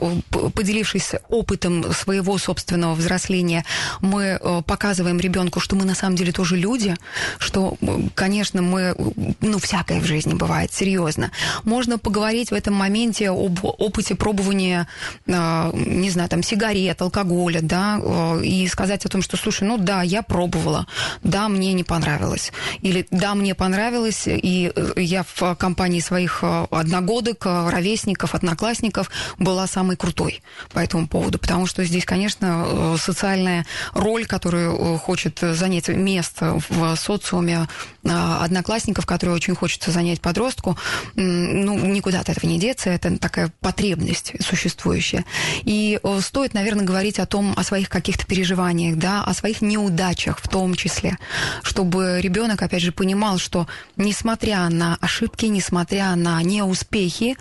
поделившись 0.53 1.13
опытом 1.29 1.94
своего 1.94 2.38
собственного 2.38 2.96
взросления, 2.96 3.65
мы 4.01 4.39
э, 4.39 4.62
показываем 4.65 5.20
ребенку, 5.20 5.60
что 5.60 5.75
мы 5.75 5.86
на 5.86 5.96
самом 5.96 6.15
деле 6.15 6.32
тоже 6.32 6.58
люди, 6.58 6.96
что, 7.38 7.77
конечно, 8.15 8.62
мы, 8.62 8.96
ну, 9.41 9.60
всякое 9.60 10.00
в 10.00 10.06
жизни 10.06 10.34
бывает, 10.34 10.74
серьезно. 10.74 11.32
Можно 11.63 11.98
поговорить 11.98 12.51
в 12.51 12.53
этом 12.53 12.74
моменте 12.74 13.29
об 13.29 13.60
опыте 13.63 14.15
пробования, 14.15 14.88
не 15.25 16.10
знаю, 16.10 16.29
там, 16.29 16.44
сигарет, 16.44 17.01
алкоголя, 17.01 17.60
да, 17.62 18.00
и 18.44 18.67
сказать 18.67 19.06
о 19.06 19.10
том, 19.10 19.22
что, 19.22 19.38
слушай, 19.38 19.67
ну 19.67 19.77
да, 19.77 20.01
я 20.01 20.22
пробовала, 20.22 20.88
да, 21.24 21.50
мне 21.50 21.74
не 21.74 21.84
понравилось, 21.84 22.51
или 22.82 23.08
да, 23.12 23.36
мне 23.36 23.56
понравилось, 23.56 24.24
и 24.27 24.72
я 24.96 25.25
в 25.36 25.56
компании 25.56 26.00
своих 26.00 26.44
одногодок, 26.44 27.46
ровесников, 27.77 28.34
одноклассников 28.36 29.10
была 29.38 29.67
самой 29.67 29.96
крутой 29.96 30.41
по 30.74 30.79
этому 30.79 31.07
поводу, 31.07 31.38
потому 31.38 31.67
что 31.67 31.86
здесь, 31.86 32.05
конечно, 32.05 32.65
э, 32.65 32.98
социальная 33.00 33.65
роль, 33.93 34.25
которую 34.25 34.75
э, 34.75 34.98
хочет 34.98 35.39
занять 35.39 35.88
место 35.89 36.60
в 36.69 36.96
социуме 36.96 37.67
э, 38.03 38.10
одноклассников, 38.10 39.05
которую 39.05 39.36
очень 39.36 39.55
хочется 39.55 39.91
занять 39.91 40.22
подростку, 40.22 40.77
ну, 41.15 41.77
никуда 41.86 42.22
от 42.22 42.29
этого 42.29 42.50
не 42.50 42.60
деться, 42.60 42.89
это 42.89 43.17
такая 43.17 43.51
потребность 43.60 44.34
существующая. 44.39 45.25
И 45.63 46.00
стоит, 46.22 46.53
наверное, 46.53 46.86
говорить 46.86 47.19
о 47.19 47.25
том, 47.25 47.53
о 47.55 47.63
своих 47.63 47.89
каких-то 47.89 48.25
переживаниях, 48.25 48.98
да, 48.98 49.24
о 49.24 49.34
своих 49.34 49.62
неудачах 49.62 50.39
в 50.39 50.48
том 50.48 50.75
числе, 50.75 51.17
чтобы 51.62 52.19
ребенок, 52.22 52.62
опять 52.62 52.81
же, 52.81 52.91
понимал, 52.91 53.38
что 53.38 53.67
несмотря 53.98 54.69
на 54.69 54.98
ошибки, 55.01 55.46
несмотря 55.46 56.15
на 56.15 56.41
неуспехи, 56.41 57.38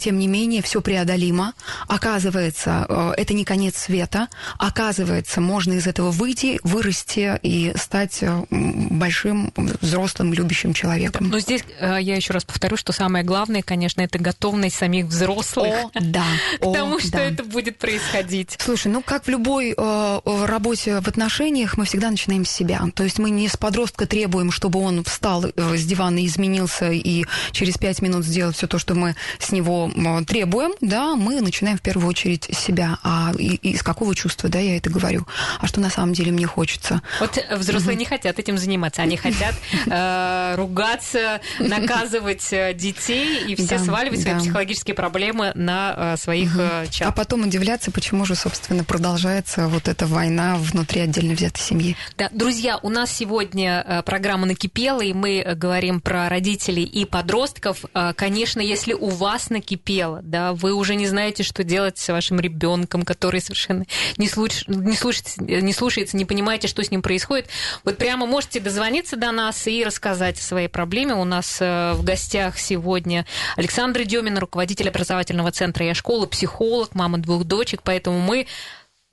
тем 0.00 0.18
не 0.18 0.26
менее, 0.26 0.62
все 0.62 0.80
преодолимо. 0.80 1.54
Оказывается, 1.88 2.86
э, 2.88 3.12
это 3.16 3.34
не 3.34 3.44
конец 3.44 3.76
света. 3.76 4.28
Оказывается, 4.58 5.40
можно 5.40 5.74
из 5.74 5.86
этого 5.86 6.10
выйти, 6.10 6.60
вырасти 6.62 7.38
и 7.42 7.72
стать 7.76 8.22
большим, 8.50 9.52
взрослым, 9.56 10.32
любящим 10.32 10.72
человеком. 10.74 11.28
Но 11.28 11.38
здесь 11.38 11.64
я 11.80 11.98
еще 11.98 12.32
раз 12.32 12.44
повторю, 12.44 12.76
что 12.76 12.92
самое 12.92 13.24
главное, 13.24 13.62
конечно, 13.62 14.00
это 14.02 14.18
готовность 14.18 14.76
самих 14.76 15.06
взрослых 15.06 15.86
О, 15.94 16.00
да, 16.00 16.24
к 16.58 16.72
тому, 16.72 16.98
что 17.00 17.18
это 17.18 17.44
будет 17.44 17.78
происходить. 17.78 18.56
Слушай, 18.58 18.88
ну 18.88 19.02
как 19.02 19.26
в 19.26 19.28
любой 19.28 19.74
работе 19.74 21.00
в 21.00 21.08
отношениях, 21.08 21.76
мы 21.76 21.84
всегда 21.84 22.10
начинаем 22.10 22.44
с 22.44 22.50
себя. 22.50 22.82
То 22.94 23.04
есть 23.04 23.18
мы 23.18 23.30
не 23.30 23.48
с 23.48 23.56
подростка 23.56 24.06
требуем, 24.06 24.50
чтобы 24.50 24.80
он 24.80 25.04
встал 25.04 25.44
с 25.44 25.84
дивана 25.84 26.18
и 26.18 26.26
изменился 26.26 26.90
и 26.90 27.24
через 27.52 27.76
пять 27.76 28.02
минут 28.02 28.24
сделал 28.24 28.52
все 28.52 28.66
то, 28.66 28.78
что 28.78 28.94
мы 28.94 29.14
с 29.44 29.52
него 29.52 29.90
требуем, 30.26 30.72
да, 30.80 31.14
мы 31.14 31.40
начинаем 31.40 31.78
в 31.78 31.82
первую 31.82 32.08
очередь 32.08 32.48
с 32.50 32.58
себя. 32.58 32.98
А 33.02 33.32
и, 33.38 33.56
из 33.56 33.82
какого 33.82 34.14
чувства, 34.14 34.48
да, 34.48 34.58
я 34.58 34.76
это 34.76 34.90
говорю? 34.90 35.26
А 35.60 35.66
что 35.66 35.80
на 35.80 35.90
самом 35.90 36.14
деле 36.14 36.32
мне 36.32 36.46
хочется? 36.46 37.02
Вот 37.20 37.38
взрослые 37.50 37.96
не 37.96 38.04
хотят 38.04 38.38
этим 38.38 38.58
заниматься, 38.58 39.02
они 39.02 39.16
хотят 39.16 39.54
э, 39.86 40.54
ругаться, 40.56 41.40
наказывать 41.58 42.52
э, 42.52 42.72
детей 42.74 43.44
и 43.46 43.54
все 43.54 43.78
сваливать 43.78 44.22
свои 44.22 44.38
психологические 44.38 44.94
проблемы 44.94 45.52
на 45.54 46.14
э, 46.14 46.16
своих 46.16 46.56
чат. 46.90 47.08
А 47.08 47.12
потом 47.12 47.42
удивляться, 47.42 47.90
почему 47.90 48.24
же, 48.24 48.34
собственно, 48.34 48.84
продолжается 48.84 49.68
вот 49.68 49.88
эта 49.88 50.06
война 50.06 50.56
внутри 50.56 51.02
отдельно 51.02 51.34
взятой 51.34 51.62
семьи. 51.62 51.96
Да, 52.16 52.28
друзья, 52.32 52.78
у 52.82 52.88
нас 52.88 53.10
сегодня 53.12 54.02
программа 54.06 54.46
накипела, 54.46 55.00
и 55.00 55.12
мы 55.12 55.44
говорим 55.56 56.00
про 56.00 56.28
родителей 56.28 56.84
и 56.84 57.04
подростков. 57.04 57.84
Конечно, 58.16 58.60
если 58.60 58.92
у 58.92 59.08
вас 59.08 59.33
накипело, 59.50 60.20
да, 60.22 60.52
вы 60.52 60.72
уже 60.72 60.94
не 60.94 61.06
знаете, 61.06 61.42
что 61.42 61.64
делать 61.64 61.98
с 61.98 62.08
вашим 62.08 62.40
ребенком, 62.40 63.02
который 63.02 63.40
совершенно 63.40 63.84
не, 64.16 64.28
слуш... 64.28 64.66
не, 64.66 64.96
слушается, 64.96 65.42
не 65.42 65.72
слушается, 65.72 66.16
не 66.16 66.24
понимаете, 66.24 66.68
что 66.68 66.82
с 66.82 66.90
ним 66.90 67.02
происходит, 67.02 67.48
вот 67.84 67.96
прямо 67.96 68.26
можете 68.26 68.60
дозвониться 68.60 69.16
до 69.16 69.32
нас 69.32 69.66
и 69.66 69.84
рассказать 69.84 70.38
о 70.38 70.42
своей 70.42 70.68
проблеме. 70.68 71.14
У 71.14 71.24
нас 71.24 71.58
э, 71.60 71.92
в 71.94 72.04
гостях 72.04 72.58
сегодня 72.58 73.26
Александр 73.56 74.04
Демин, 74.04 74.38
руководитель 74.38 74.88
образовательного 74.88 75.50
центра 75.52 75.84
«Я 75.84 75.94
школа», 75.94 76.26
психолог, 76.26 76.94
мама 76.94 77.18
двух 77.18 77.44
дочек, 77.44 77.80
поэтому 77.82 78.20
мы 78.20 78.46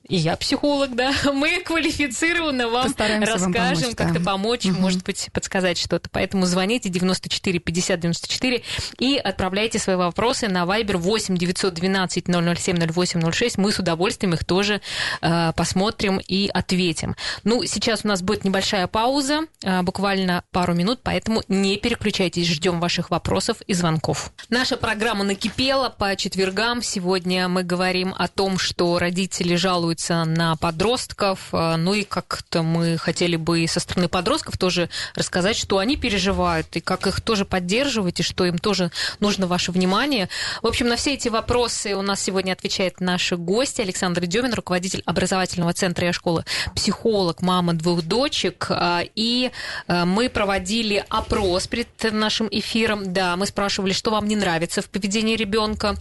и 0.08 0.16
я 0.16 0.36
психолог, 0.36 0.94
да, 0.94 1.12
мы 1.32 1.60
квалифицированно 1.60 2.68
вам 2.68 2.84
Постараемся 2.84 3.32
расскажем, 3.32 3.52
вам 3.52 3.68
помочь, 3.74 3.96
как-то 3.96 4.18
да. 4.18 4.24
помочь, 4.24 4.66
угу. 4.66 4.80
может 4.80 5.04
быть, 5.04 5.28
подсказать 5.32 5.78
что-то. 5.78 6.10
Поэтому 6.10 6.44
звоните 6.46 6.88
94 6.88 7.58
50 7.58 8.00
94 8.00 8.62
и 8.98 9.16
отправляйте 9.16 9.78
свои 9.78 9.96
вопросы 9.96 10.48
на 10.48 10.64
Viber 10.64 10.96
8 10.96 11.36
912 11.36 12.26
007 12.26 12.92
08 12.92 13.32
06. 13.32 13.58
Мы 13.58 13.72
с 13.72 13.78
удовольствием 13.78 14.34
их 14.34 14.44
тоже 14.44 14.80
э, 15.20 15.52
посмотрим 15.56 16.20
и 16.26 16.50
ответим. 16.52 17.16
Ну, 17.44 17.64
сейчас 17.64 18.00
у 18.04 18.08
нас 18.08 18.22
будет 18.22 18.44
небольшая 18.44 18.88
пауза, 18.88 19.42
э, 19.62 19.82
буквально 19.82 20.44
пару 20.50 20.74
минут, 20.74 21.00
поэтому 21.02 21.42
не 21.48 21.76
переключайтесь, 21.76 22.48
ждем 22.48 22.80
ваших 22.80 23.10
вопросов 23.10 23.60
и 23.66 23.74
звонков. 23.74 24.32
Наша 24.50 24.76
программа 24.76 25.24
накипела 25.24 25.88
по 25.88 26.14
четвергам. 26.16 26.82
Сегодня 26.82 27.48
мы 27.48 27.62
говорим 27.62 28.14
о 28.18 28.28
том, 28.28 28.58
что 28.58 28.98
родители 28.98 29.54
жалуются 29.54 29.91
жалуются 29.92 30.24
на 30.24 30.56
подростков. 30.56 31.48
Э, 31.52 31.76
ну 31.76 31.94
и 31.94 32.04
как-то 32.04 32.62
мы 32.62 32.96
хотели 32.96 33.36
бы 33.36 33.60
и 33.60 33.66
со 33.66 33.80
стороны 33.80 34.08
подростков 34.08 34.56
тоже 34.56 34.88
рассказать, 35.14 35.56
что 35.56 35.78
они 35.78 35.96
переживают, 35.96 36.66
и 36.76 36.80
как 36.80 37.06
их 37.06 37.20
тоже 37.20 37.44
поддерживать, 37.44 38.20
и 38.20 38.22
что 38.22 38.44
им 38.44 38.58
тоже 38.58 38.90
нужно 39.20 39.46
ваше 39.46 39.72
внимание. 39.72 40.28
В 40.62 40.66
общем, 40.66 40.88
на 40.88 40.96
все 40.96 41.14
эти 41.14 41.28
вопросы 41.28 41.94
у 41.94 42.02
нас 42.02 42.22
сегодня 42.22 42.52
отвечает 42.52 43.00
наши 43.00 43.36
гости. 43.36 43.82
Александр 43.82 44.26
Демин, 44.26 44.54
руководитель 44.54 45.02
образовательного 45.06 45.72
центра 45.72 46.06
«Я 46.06 46.12
школа», 46.12 46.44
психолог, 46.74 47.42
мама 47.42 47.74
двух 47.74 48.02
дочек. 48.02 48.66
Э, 48.70 49.02
и 49.14 49.50
э, 49.88 50.04
мы 50.04 50.28
проводили 50.28 51.04
опрос 51.08 51.66
перед 51.66 51.88
нашим 52.12 52.48
эфиром. 52.50 53.12
Да, 53.12 53.36
мы 53.36 53.46
спрашивали, 53.46 53.92
что 53.92 54.10
вам 54.10 54.26
не 54.26 54.36
нравится 54.36 54.80
в 54.80 54.88
поведении 54.88 55.36
ребенка. 55.36 55.96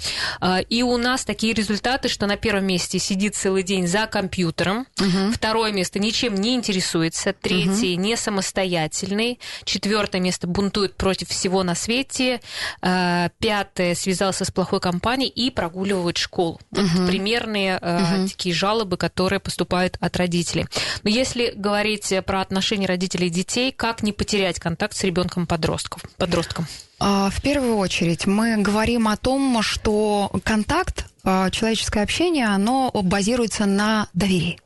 И 0.69 0.83
у 0.83 0.97
нас 0.97 1.25
такие 1.25 1.53
результаты, 1.53 2.09
что 2.09 2.27
на 2.27 2.37
первом 2.37 2.65
месте 2.65 2.99
сидит 2.99 3.35
целый 3.35 3.63
день 3.63 3.80
день 3.81 3.87
за 3.87 4.07
компьютером. 4.07 4.87
Угу. 4.99 5.33
Второе 5.33 5.71
место 5.71 5.99
ничем 5.99 6.35
не 6.35 6.55
интересуется. 6.55 7.33
Третье 7.33 7.93
угу. 7.93 8.01
не 8.01 8.15
самостоятельный. 8.15 9.39
Четвертое 9.63 10.21
место 10.21 10.47
бунтует 10.47 10.95
против 10.95 11.29
всего 11.29 11.63
на 11.63 11.75
свете. 11.75 12.41
Э, 12.81 13.29
пятое 13.39 13.95
связался 13.95 14.45
с 14.45 14.51
плохой 14.51 14.79
компанией 14.79 15.29
и 15.29 15.49
прогуливает 15.49 16.17
школу. 16.17 16.59
Угу. 16.71 16.81
Вот 16.81 17.07
примерные 17.07 17.77
угу. 17.77 18.27
такие 18.27 18.53
жалобы, 18.53 18.97
которые 18.97 19.39
поступают 19.39 19.97
от 19.99 20.15
родителей. 20.17 20.67
Но 21.03 21.09
если 21.09 21.53
говорить 21.55 22.13
про 22.25 22.41
отношения 22.41 22.85
родителей 22.85 23.27
и 23.27 23.31
детей, 23.31 23.71
как 23.71 24.03
не 24.03 24.11
потерять 24.11 24.59
контакт 24.59 24.95
с 24.95 25.03
ребенком 25.03 25.47
подростков, 25.47 26.03
подростком? 26.17 26.67
А, 27.03 27.31
в 27.31 27.41
первую 27.41 27.77
очередь 27.77 28.27
мы 28.27 28.57
говорим 28.57 29.07
о 29.07 29.17
том, 29.17 29.63
что 29.63 30.29
контакт, 30.43 31.07
а, 31.23 31.49
человеческое 31.49 32.03
общение, 32.03 32.45
оно 32.45 32.91
базируется 32.93 33.65
на 33.65 34.07
доверии. 34.13 34.59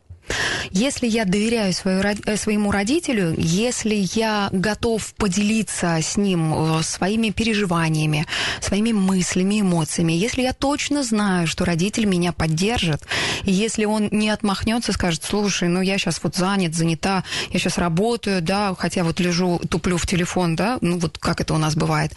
Если 0.71 1.07
я 1.07 1.25
доверяю 1.25 1.73
свою, 1.73 2.01
э, 2.01 2.37
своему 2.37 2.71
родителю, 2.71 3.33
если 3.37 3.95
я 4.13 4.49
готов 4.51 5.13
поделиться 5.15 5.97
с 6.01 6.17
ним 6.17 6.53
э, 6.53 6.83
своими 6.83 7.29
переживаниями, 7.29 8.25
своими 8.61 8.91
мыслями, 8.91 9.61
эмоциями, 9.61 10.13
если 10.13 10.41
я 10.41 10.53
точно 10.53 11.03
знаю, 11.03 11.47
что 11.47 11.65
родитель 11.65 12.05
меня 12.05 12.33
поддержит, 12.33 13.01
если 13.43 13.85
он 13.85 14.09
не 14.11 14.29
отмахнется, 14.29 14.93
скажет, 14.93 15.23
слушай, 15.23 15.67
ну 15.69 15.81
я 15.81 15.97
сейчас 15.97 16.19
вот 16.23 16.35
занят, 16.35 16.75
занята, 16.75 17.23
я 17.51 17.59
сейчас 17.59 17.77
работаю, 17.77 18.41
да, 18.41 18.75
хотя 18.77 19.03
вот 19.03 19.19
лежу, 19.19 19.59
туплю 19.69 19.97
в 19.97 20.07
телефон, 20.07 20.55
да, 20.55 20.77
ну 20.81 20.99
вот 20.99 21.17
как 21.17 21.41
это 21.41 21.53
у 21.53 21.57
нас 21.57 21.75
бывает, 21.75 22.13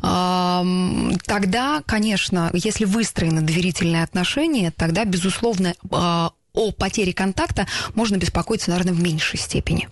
тогда, 0.00 1.82
конечно, 1.86 2.50
если 2.52 2.84
выстроены 2.84 3.40
доверительные 3.40 4.02
отношения, 4.02 4.70
тогда, 4.70 5.04
безусловно, 5.04 5.74
а, 5.90 6.30
о 6.54 6.70
потере 6.70 7.12
контакта 7.12 7.66
можно 7.94 8.16
беспокоиться, 8.16 8.70
наверное, 8.70 8.94
в 8.94 9.02
меньшей 9.02 9.38
степени. 9.38 9.88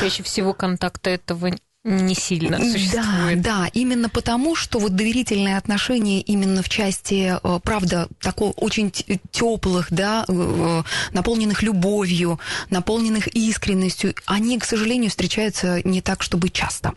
Чаще 0.00 0.22
всего 0.22 0.54
контакта 0.54 1.10
этого 1.10 1.52
не 1.86 2.14
сильно 2.14 2.58
существует. 2.58 3.40
Да, 3.42 3.62
да, 3.62 3.70
именно 3.72 4.08
потому, 4.08 4.56
что 4.56 4.80
вот 4.80 4.96
доверительные 4.96 5.56
отношения 5.56 6.20
именно 6.20 6.62
в 6.62 6.68
части, 6.68 7.38
э, 7.40 7.60
правда, 7.62 8.08
такого 8.20 8.50
очень 8.50 8.90
теплых, 9.30 9.86
да, 9.90 10.24
э, 10.26 10.82
наполненных 11.12 11.62
любовью, 11.62 12.40
наполненных 12.70 13.28
искренностью, 13.28 14.14
они, 14.26 14.58
к 14.58 14.64
сожалению, 14.64 15.10
встречаются 15.10 15.80
не 15.86 16.00
так, 16.00 16.24
чтобы 16.24 16.48
часто. 16.48 16.94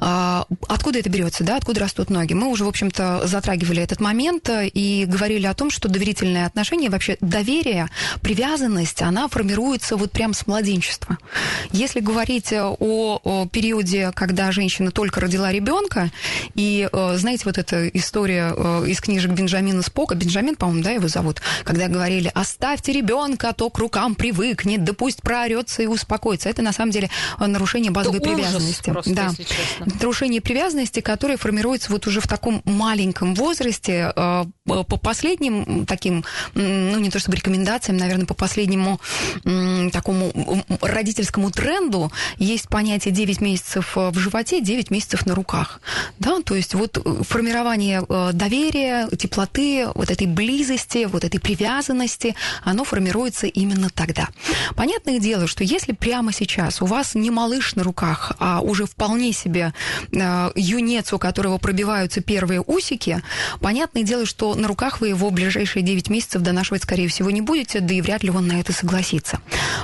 А, 0.00 0.46
откуда 0.68 1.00
это 1.00 1.10
берется, 1.10 1.44
да, 1.44 1.56
откуда 1.56 1.80
растут 1.80 2.08
ноги? 2.08 2.32
Мы 2.32 2.48
уже, 2.48 2.64
в 2.64 2.68
общем-то, 2.68 3.26
затрагивали 3.26 3.82
этот 3.82 4.00
момент 4.00 4.48
э, 4.48 4.68
и 4.68 5.04
говорили 5.04 5.46
о 5.46 5.54
том, 5.54 5.70
что 5.70 5.90
доверительные 5.90 6.46
отношения, 6.46 6.88
вообще 6.88 7.18
доверие, 7.20 7.90
привязанность, 8.22 9.02
она 9.02 9.28
формируется 9.28 9.96
вот 9.96 10.12
прям 10.12 10.32
с 10.32 10.46
младенчества. 10.46 11.18
Если 11.72 12.00
говорить 12.00 12.54
о 12.54 13.46
периоде 13.52 14.12
когда 14.14 14.52
женщина 14.52 14.90
только 14.90 15.20
родила 15.20 15.52
ребенка, 15.52 16.10
и, 16.54 16.88
э, 16.90 17.16
знаете, 17.16 17.42
вот 17.44 17.58
эта 17.58 17.88
история 17.88 18.54
э, 18.56 18.84
из 18.88 19.00
книжек 19.00 19.32
Бенджамина 19.32 19.82
Спока, 19.82 20.14
Бенджамин, 20.14 20.56
по-моему, 20.56 20.82
да, 20.82 20.90
его 20.90 21.08
зовут, 21.08 21.40
когда 21.64 21.88
говорили, 21.88 22.30
оставьте 22.34 22.92
ребенка, 22.92 23.50
а 23.50 23.52
то 23.52 23.70
к 23.70 23.78
рукам 23.78 24.14
привыкнет, 24.14 24.84
да 24.84 24.92
пусть 24.92 25.22
проорется 25.22 25.82
и 25.82 25.86
успокоится. 25.86 26.48
Это, 26.48 26.62
на 26.62 26.72
самом 26.72 26.92
деле, 26.92 27.10
нарушение 27.38 27.90
базовой 27.90 28.18
Это 28.18 28.30
привязанности. 28.30 28.90
Просто, 28.90 29.14
да. 29.14 29.30
Нарушение 30.00 30.40
привязанности, 30.40 31.00
которое 31.00 31.36
формируется 31.36 31.90
вот 31.90 32.06
уже 32.06 32.20
в 32.20 32.28
таком 32.28 32.62
маленьком 32.64 33.34
возрасте, 33.34 34.12
э, 34.14 34.44
по 34.64 34.96
последним 34.96 35.86
таким, 35.86 36.24
ну, 36.54 36.98
не 36.98 37.10
то 37.10 37.18
чтобы 37.18 37.36
рекомендациям, 37.36 37.96
наверное, 37.98 38.26
по 38.26 38.34
последнему 38.34 39.00
такому 39.92 40.32
родительскому 40.80 41.50
тренду 41.50 42.12
есть 42.38 42.68
понятие 42.68 43.12
9 43.12 43.40
месяцев 43.40 43.96
в 44.10 44.18
животе, 44.18 44.60
9 44.60 44.90
месяцев 44.90 45.26
на 45.26 45.34
руках. 45.34 45.80
Да, 46.18 46.40
то 46.42 46.54
есть 46.54 46.74
вот 46.74 46.98
э, 46.98 47.22
формирование 47.22 48.04
э, 48.08 48.30
доверия, 48.32 49.08
теплоты, 49.16 49.88
вот 49.94 50.10
этой 50.10 50.26
близости, 50.26 51.04
вот 51.04 51.24
этой 51.24 51.40
привязанности, 51.40 52.34
оно 52.62 52.84
формируется 52.84 53.46
именно 53.46 53.90
тогда. 53.90 54.28
Понятное 54.76 55.18
дело, 55.18 55.46
что 55.46 55.64
если 55.64 55.92
прямо 55.92 56.32
сейчас 56.32 56.82
у 56.82 56.86
вас 56.86 57.14
не 57.14 57.30
малыш 57.30 57.74
на 57.74 57.82
руках, 57.82 58.32
а 58.38 58.60
уже 58.60 58.86
вполне 58.86 59.32
себе 59.32 59.72
э, 60.12 60.50
юнец, 60.54 61.12
у 61.12 61.18
которого 61.18 61.58
пробиваются 61.58 62.20
первые 62.20 62.62
усики, 62.66 63.22
понятное 63.60 64.02
дело, 64.02 64.26
что 64.26 64.54
на 64.54 64.68
руках 64.68 65.00
вы 65.00 65.08
его 65.08 65.30
ближайшие 65.30 65.82
9 65.82 66.10
месяцев 66.10 66.42
донашивать, 66.42 66.82
скорее 66.82 67.08
всего, 67.08 67.30
не 67.30 67.40
будете, 67.40 67.80
да 67.80 67.94
и 67.94 68.00
вряд 68.00 68.22
ли 68.22 68.30
он 68.30 68.46
на 68.46 68.60
это 68.60 68.72
согласится. 68.72 69.40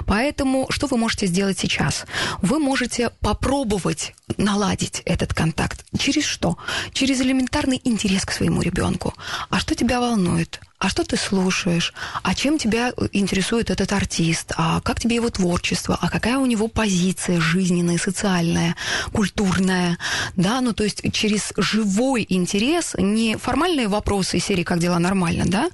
Поэтому 0.07 0.67
что 0.71 0.87
вы 0.87 0.97
можете 0.97 1.27
сделать 1.27 1.59
сейчас? 1.59 2.05
Вы 2.43 2.59
можете 2.59 3.11
попробовать 3.21 4.10
начать 4.11 4.39
наладить 4.39 5.03
этот 5.05 5.35
контакт. 5.35 5.85
Через 5.99 6.25
что? 6.25 6.57
Через 6.93 7.21
элементарный 7.21 7.81
интерес 7.85 8.25
к 8.25 8.33
своему 8.33 8.63
ребенку. 8.63 9.15
А 9.49 9.59
что 9.61 9.75
тебя 9.75 10.01
волнует? 10.01 10.61
а 10.81 10.89
что 10.89 11.05
ты 11.05 11.19
слушаешь, 11.19 11.93
а 12.23 12.35
чем 12.35 12.57
тебя 12.57 12.95
интересует 13.13 13.69
этот 13.69 13.93
артист, 13.93 14.55
а 14.57 14.81
как 14.81 14.99
тебе 14.99 15.17
его 15.17 15.29
творчество, 15.29 15.99
а 16.01 16.09
какая 16.09 16.39
у 16.39 16.47
него 16.47 16.69
позиция 16.69 17.39
жизненная, 17.39 17.99
социальная, 17.99 18.75
культурная, 19.13 19.99
да, 20.37 20.63
ну 20.63 20.73
то 20.73 20.83
есть 20.83 21.03
через 21.13 21.53
живой 21.59 22.25
интерес, 22.27 22.95
не 22.97 23.37
формальные 23.37 23.89
вопросы 23.89 24.39
из 24.39 24.45
серии 24.47 24.65
«Как 24.65 24.79
дела? 24.79 24.99
Нормально», 24.99 25.45
да, 25.47 25.69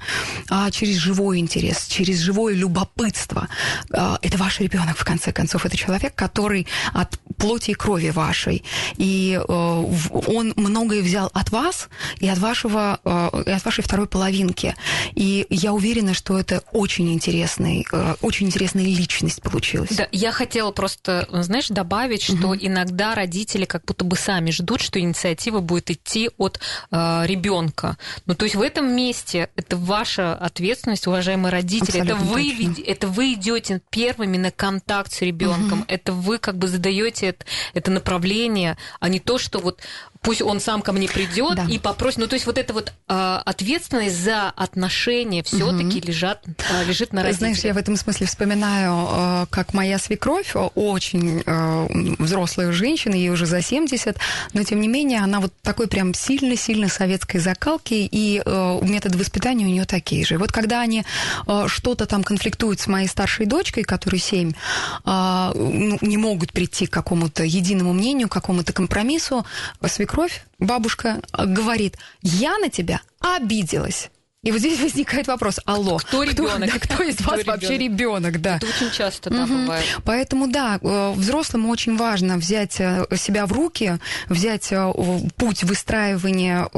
а 0.51 0.73
через 0.73 0.97
живой 0.97 1.39
интерес, 1.39 1.87
через 1.87 2.19
живое 2.19 2.55
любопытство. 2.55 3.47
А, 3.93 4.19
это 4.23 4.37
ваш 4.39 4.59
ребенок, 4.59 4.99
в 4.99 5.05
конце 5.05 5.33
концов, 5.33 5.67
это 5.67 5.77
человек, 5.77 6.17
который 6.17 6.67
от 6.93 7.17
плоти 7.37 7.73
и 7.73 7.75
крови 7.75 8.11
вашей, 8.11 8.65
и 8.97 9.39
э, 9.39 9.43
он 9.47 10.53
многое 10.57 11.03
взял 11.03 11.31
от 11.33 11.51
вас 11.51 11.89
и 12.19 12.29
от 12.29 12.39
вашего, 12.39 13.01
э, 13.05 13.43
и 13.47 13.51
от 13.51 13.65
вашей 13.65 13.83
второй 13.83 14.07
половинки. 14.07 14.75
И 15.15 15.47
я 15.51 15.73
уверена, 15.73 16.15
что 16.15 16.39
это 16.39 16.63
очень 16.73 17.13
интересный, 17.13 17.87
э, 17.93 18.15
очень 18.23 18.47
интересная 18.47 18.85
личность 18.85 19.43
получилась. 19.43 19.91
Да, 19.91 20.09
я 20.13 20.33
хотела 20.33 20.71
просто, 20.71 21.27
знаешь, 21.31 21.69
добавить, 21.69 22.23
что 22.23 22.49
угу. 22.49 22.57
иногда 22.61 23.15
родители 23.15 23.65
как 23.65 23.85
будто 23.85 24.05
бы 24.05 24.17
сами 24.17 24.51
ждут, 24.51 24.81
что 24.81 24.99
инициатива 25.01 25.61
будет 25.61 25.91
идти 25.91 26.31
от 26.39 26.61
э, 26.91 27.23
ребенка. 27.27 27.97
Ну, 28.27 28.35
то 28.35 28.45
есть 28.45 28.57
в 28.57 28.63
этом 28.63 28.95
месте 28.95 29.51
это 29.57 29.77
ваша 29.77 30.35
ответственность, 30.35 31.07
уважаемые 31.07 31.53
родители. 31.53 32.01
это 32.01 32.17
вы, 32.17 32.75
это 32.87 33.07
вы 33.09 33.35
идете 33.35 33.81
первыми 33.91 34.37
на 34.37 34.51
контакт 34.51 35.13
с 35.13 35.23
ребенком. 35.23 35.81
Угу. 35.81 35.85
Это 35.89 36.13
вы 36.13 36.39
как 36.39 36.57
бы 36.59 36.69
задаете 36.69 37.26
это, 37.27 37.47
это 37.75 37.91
направление, 37.91 38.77
а 39.01 39.09
не 39.09 39.21
то, 39.21 39.39
что 39.39 39.59
вот 39.59 39.81
пусть 40.27 40.43
он 40.43 40.59
сам 40.59 40.83
ко 40.83 40.93
мне 40.93 41.09
придет 41.09 41.55
да. 41.55 41.67
и 41.71 41.79
попросит. 41.79 42.19
Ну, 42.19 42.27
то 42.27 42.35
есть 42.35 42.47
вот 42.47 42.59
эта 42.59 42.73
вот 42.75 42.93
э, 43.09 43.41
ответственность 43.45 44.21
за 44.21 44.51
отношения 44.51 45.45
все-таки 45.45 45.99
угу. 46.01 46.09
лежат, 46.09 46.43
э, 46.47 46.85
лежит 46.85 47.13
на 47.13 47.23
родителях. 47.23 47.39
Знаешь, 47.39 47.65
я 47.65 47.73
в 47.73 47.77
этом 47.77 47.97
смысле 47.97 48.27
вспоминаю, 48.27 49.09
э, 49.09 49.47
как 49.51 49.73
моя 49.73 50.01
свекровь, 50.01 50.53
очень 50.75 51.45
э, 51.47 52.17
взрослая 52.19 52.73
женщина, 52.73 53.15
ей 53.15 53.31
уже 53.31 53.47
за 53.47 53.63
70, 53.63 54.17
но 54.53 54.65
тем 54.65 54.81
не 54.81 54.89
менее 54.89 55.21
она 55.21 55.39
вот 55.39 55.53
такой 55.63 55.87
прям 55.87 56.13
сильно-сильно 56.13 56.89
советской 56.89 57.39
закалки, 57.39 57.95
и 57.95 58.43
э, 58.45 58.79
методы 58.83 59.19
воспитания 59.19 59.65
у 59.65 59.69
нее 59.69 59.85
такие 59.85 60.25
же. 60.25 60.39
вот 60.39 60.51
когда 60.51 60.81
они 60.81 61.05
э, 61.47 61.65
что-то 61.69 62.07
там 62.07 62.25
конфликтуют 62.25 62.81
с 62.81 62.89
моей 62.89 63.07
старшей 63.07 63.47
дочкой, 63.47 63.85
которой 63.85 64.19
7, 64.19 64.51
э, 64.51 65.53
ну, 65.55 65.99
не 66.01 66.17
могут 66.17 66.53
прийти 66.53 66.87
к 66.87 66.91
какому-то 66.91 67.45
единому 67.45 67.93
мнению, 67.93 68.29
к 68.29 68.33
какому-то 68.33 68.73
компромиссу, 68.73 69.47
свекровь 69.87 70.16
свекровь, 70.17 70.43
бабушка, 70.59 71.21
говорит, 71.33 71.97
я 72.23 72.59
на 72.59 72.71
тебя 72.71 73.01
обиделась. 73.21 74.11
И 74.43 74.53
вот 74.53 74.61
здесь 74.61 74.79
возникает 74.79 75.27
вопрос, 75.27 75.59
алло, 75.65 75.97
кто 75.97 76.23
ребенок? 76.23 76.71
Кто, 76.71 76.79
да, 76.79 76.95
кто 76.95 77.03
из 77.03 77.21
вас 77.21 77.41
кто 77.41 77.51
вообще 77.51 77.79
ребенок? 77.79 78.41
Да. 78.41 78.59
Это 78.59 78.67
очень 78.67 78.93
часто 78.93 79.29
да, 79.29 79.43
угу. 79.43 79.55
бывает. 79.55 79.85
Поэтому 80.05 80.47
да, 80.47 80.79
э, 80.81 81.13
взрослым 81.17 81.69
очень 81.69 81.97
важно 81.97 82.37
взять 82.37 82.79
э, 82.79 83.07
себя 83.17 83.47
в 83.47 83.53
руки, 83.53 83.99
взять 84.29 84.71
э, 84.71 84.93
путь 85.35 85.65
выстраивания, 85.65 86.69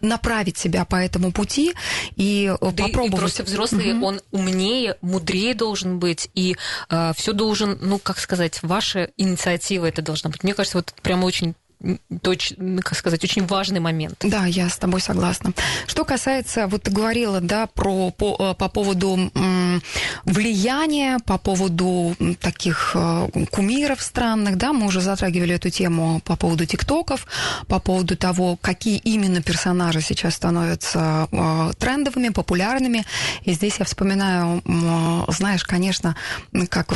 направить 0.00 0.56
себя 0.56 0.86
по 0.86 0.96
этому 0.96 1.32
пути 1.32 1.74
и 2.16 2.50
да 2.58 2.84
попробовать. 2.84 3.14
И 3.14 3.18
просто 3.18 3.42
взрослый, 3.42 3.92
угу. 3.92 4.06
он 4.06 4.20
умнее, 4.30 4.96
мудрее 5.02 5.52
должен 5.52 5.98
быть, 5.98 6.30
и 6.34 6.56
э, 6.88 7.12
все 7.14 7.34
должен, 7.34 7.76
ну 7.82 7.98
как 7.98 8.18
сказать, 8.18 8.62
ваша 8.62 9.10
инициатива 9.18 9.84
это 9.84 10.00
должна 10.00 10.30
быть. 10.30 10.42
Мне 10.42 10.54
кажется, 10.54 10.78
вот 10.78 10.94
прямо 11.02 11.26
очень 11.26 11.54
точ, 12.22 12.52
как 12.82 12.96
сказать, 12.96 13.22
очень 13.24 13.46
важный 13.46 13.80
момент. 13.80 14.16
Да, 14.20 14.46
я 14.46 14.68
с 14.68 14.76
тобой 14.76 15.00
согласна. 15.00 15.52
Что 15.86 16.04
касается, 16.04 16.66
вот 16.66 16.82
ты 16.82 16.90
говорила, 16.90 17.40
да, 17.40 17.66
про, 17.66 18.10
по, 18.10 18.36
э, 18.38 18.54
по 18.54 18.68
поводу 18.68 19.30
влияния, 20.24 21.18
по 21.26 21.38
поводу 21.38 22.16
таких 22.40 22.92
э, 22.94 23.28
кумиров 23.50 24.00
странных, 24.00 24.56
да, 24.56 24.72
мы 24.72 24.86
уже 24.86 25.00
затрагивали 25.00 25.54
эту 25.54 25.70
тему 25.70 26.20
по 26.24 26.36
поводу 26.36 26.66
тиктоков, 26.66 27.26
по 27.68 27.78
поводу 27.78 28.16
того, 28.16 28.56
какие 28.60 28.98
именно 28.98 29.42
персонажи 29.42 30.00
сейчас 30.00 30.34
становятся 30.34 31.28
э, 31.30 31.72
трендовыми, 31.78 32.30
популярными. 32.30 33.04
И 33.42 33.52
здесь 33.52 33.78
я 33.78 33.84
вспоминаю, 33.84 34.62
знаешь, 35.28 35.64
конечно, 35.64 36.16
как 36.68 36.92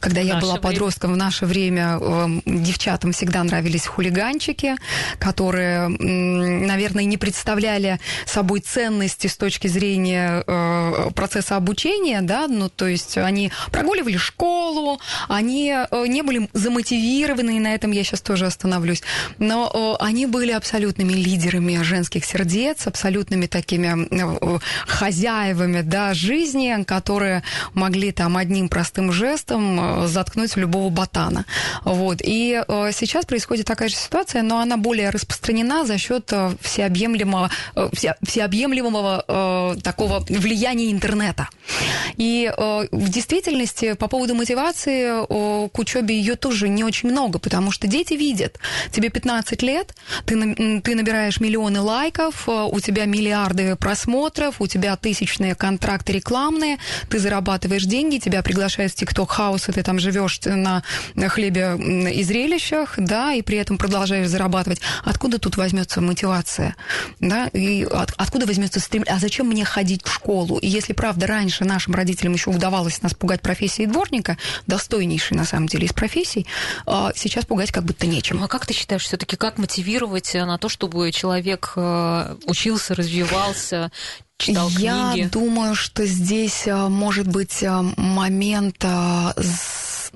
когда 0.00 0.20
я 0.20 0.36
была 0.36 0.56
подростком 0.56 1.12
в 1.12 1.16
наше 1.16 1.46
время, 1.46 1.98
девчатам 2.44 3.12
всегда 3.12 3.42
нравились 3.44 3.86
хулиганы, 3.86 4.25
хулиганчики, 4.26 4.76
которые, 5.18 5.88
наверное, 5.88 7.04
не 7.04 7.16
представляли 7.16 7.98
собой 8.26 8.60
ценности 8.60 9.26
с 9.26 9.36
точки 9.36 9.68
зрения 9.68 10.42
э, 10.46 11.10
процесса 11.14 11.56
обучения, 11.56 12.20
да, 12.22 12.46
ну, 12.48 12.68
то 12.68 12.86
есть 12.86 13.18
они 13.18 13.52
прогуливали 13.70 14.16
школу, 14.16 15.00
они 15.28 15.72
э, 15.72 16.06
не 16.06 16.22
были 16.22 16.48
замотивированы, 16.52 17.56
и 17.56 17.60
на 17.60 17.74
этом 17.74 17.92
я 17.92 18.04
сейчас 18.04 18.20
тоже 18.20 18.46
остановлюсь, 18.46 19.02
но 19.38 19.70
э, 20.00 20.04
они 20.04 20.26
были 20.26 20.52
абсолютными 20.52 21.12
лидерами 21.12 21.82
женских 21.82 22.24
сердец, 22.24 22.86
абсолютными 22.86 23.46
такими 23.46 24.06
хозяевами, 24.86 25.82
да, 25.82 26.14
жизни, 26.14 26.84
которые 26.84 27.42
могли 27.74 28.12
там 28.12 28.36
одним 28.36 28.68
простым 28.68 29.12
жестом 29.12 30.06
заткнуть 30.06 30.56
любого 30.56 30.90
ботана. 30.90 31.44
Вот. 31.84 32.18
И 32.22 32.62
сейчас 32.92 33.24
происходит 33.26 33.66
такая 33.66 33.88
же 33.88 33.96
ситуация, 34.06 34.42
но 34.42 34.58
она 34.58 34.76
более 34.76 35.10
распространена 35.10 35.84
за 35.84 35.98
счет 35.98 36.32
э, 36.32 36.52
всеобъемлемого, 36.60 37.50
э, 37.74 37.88
всеобъемлемого 38.22 39.24
э, 39.26 39.80
такого 39.82 40.24
влияния 40.28 40.90
интернета. 40.90 41.48
И 42.16 42.50
в 42.56 43.08
действительности 43.10 43.94
по 43.94 44.08
поводу 44.08 44.34
мотивации 44.34 45.26
к 45.68 45.78
учебе 45.78 46.16
ее 46.16 46.36
тоже 46.36 46.68
не 46.68 46.84
очень 46.84 47.10
много, 47.10 47.38
потому 47.38 47.70
что 47.70 47.86
дети 47.86 48.14
видят, 48.14 48.58
тебе 48.90 49.10
15 49.10 49.62
лет, 49.62 49.94
ты, 50.24 50.80
ты 50.80 50.94
набираешь 50.94 51.40
миллионы 51.40 51.80
лайков, 51.80 52.48
у 52.48 52.80
тебя 52.80 53.04
миллиарды 53.04 53.76
просмотров, 53.76 54.60
у 54.60 54.66
тебя 54.66 54.96
тысячные 54.96 55.54
контракты 55.54 56.12
рекламные, 56.12 56.78
ты 57.10 57.18
зарабатываешь 57.18 57.84
деньги, 57.84 58.18
тебя 58.18 58.42
приглашают 58.42 58.92
в 58.92 59.02
TikTok 59.02 59.26
хаус, 59.26 59.68
и 59.68 59.72
ты 59.72 59.82
там 59.82 59.98
живешь 59.98 60.40
на 60.44 60.82
хлебе 61.28 61.76
и 62.12 62.22
зрелищах, 62.22 62.94
да, 62.96 63.32
и 63.32 63.42
при 63.42 63.58
этом 63.58 63.76
продолжаешь 63.76 63.95
зарабатывать, 64.04 64.80
откуда 65.04 65.38
тут 65.38 65.56
возьмется 65.56 66.00
мотивация? 66.00 66.76
Да? 67.20 67.46
И 67.48 67.84
от, 67.84 68.12
откуда 68.16 68.46
возьмется 68.46 68.80
стремление? 68.80 69.16
А 69.16 69.18
зачем 69.18 69.46
мне 69.46 69.64
ходить 69.64 70.04
в 70.04 70.12
школу? 70.12 70.58
И 70.58 70.66
если, 70.66 70.92
правда, 70.92 71.26
раньше 71.26 71.64
нашим 71.64 71.94
родителям 71.94 72.32
еще 72.34 72.50
удавалось 72.50 73.02
нас 73.02 73.14
пугать 73.14 73.40
профессией 73.40 73.86
дворника, 73.88 74.36
достойнейшей, 74.66 75.36
на 75.36 75.44
самом 75.44 75.68
деле, 75.68 75.86
из 75.86 75.92
профессий, 75.92 76.46
а 76.86 77.12
сейчас 77.14 77.46
пугать 77.46 77.72
как 77.72 77.84
будто 77.84 78.06
нечем. 78.06 78.42
А 78.42 78.48
как 78.48 78.66
ты 78.66 78.74
считаешь, 78.74 79.04
все-таки 79.04 79.36
как 79.36 79.58
мотивировать 79.58 80.34
на 80.34 80.58
то, 80.58 80.68
чтобы 80.68 81.10
человек 81.12 81.72
э, 81.76 82.36
учился, 82.46 82.94
развивался, 82.94 83.90
читал 84.38 84.68
Я 84.70 85.10
книги? 85.12 85.24
Я 85.24 85.28
думаю, 85.28 85.74
что 85.74 86.06
здесь 86.06 86.66
э, 86.66 86.88
может 86.88 87.26
быть 87.26 87.62
э, 87.62 87.70
момент 87.96 88.84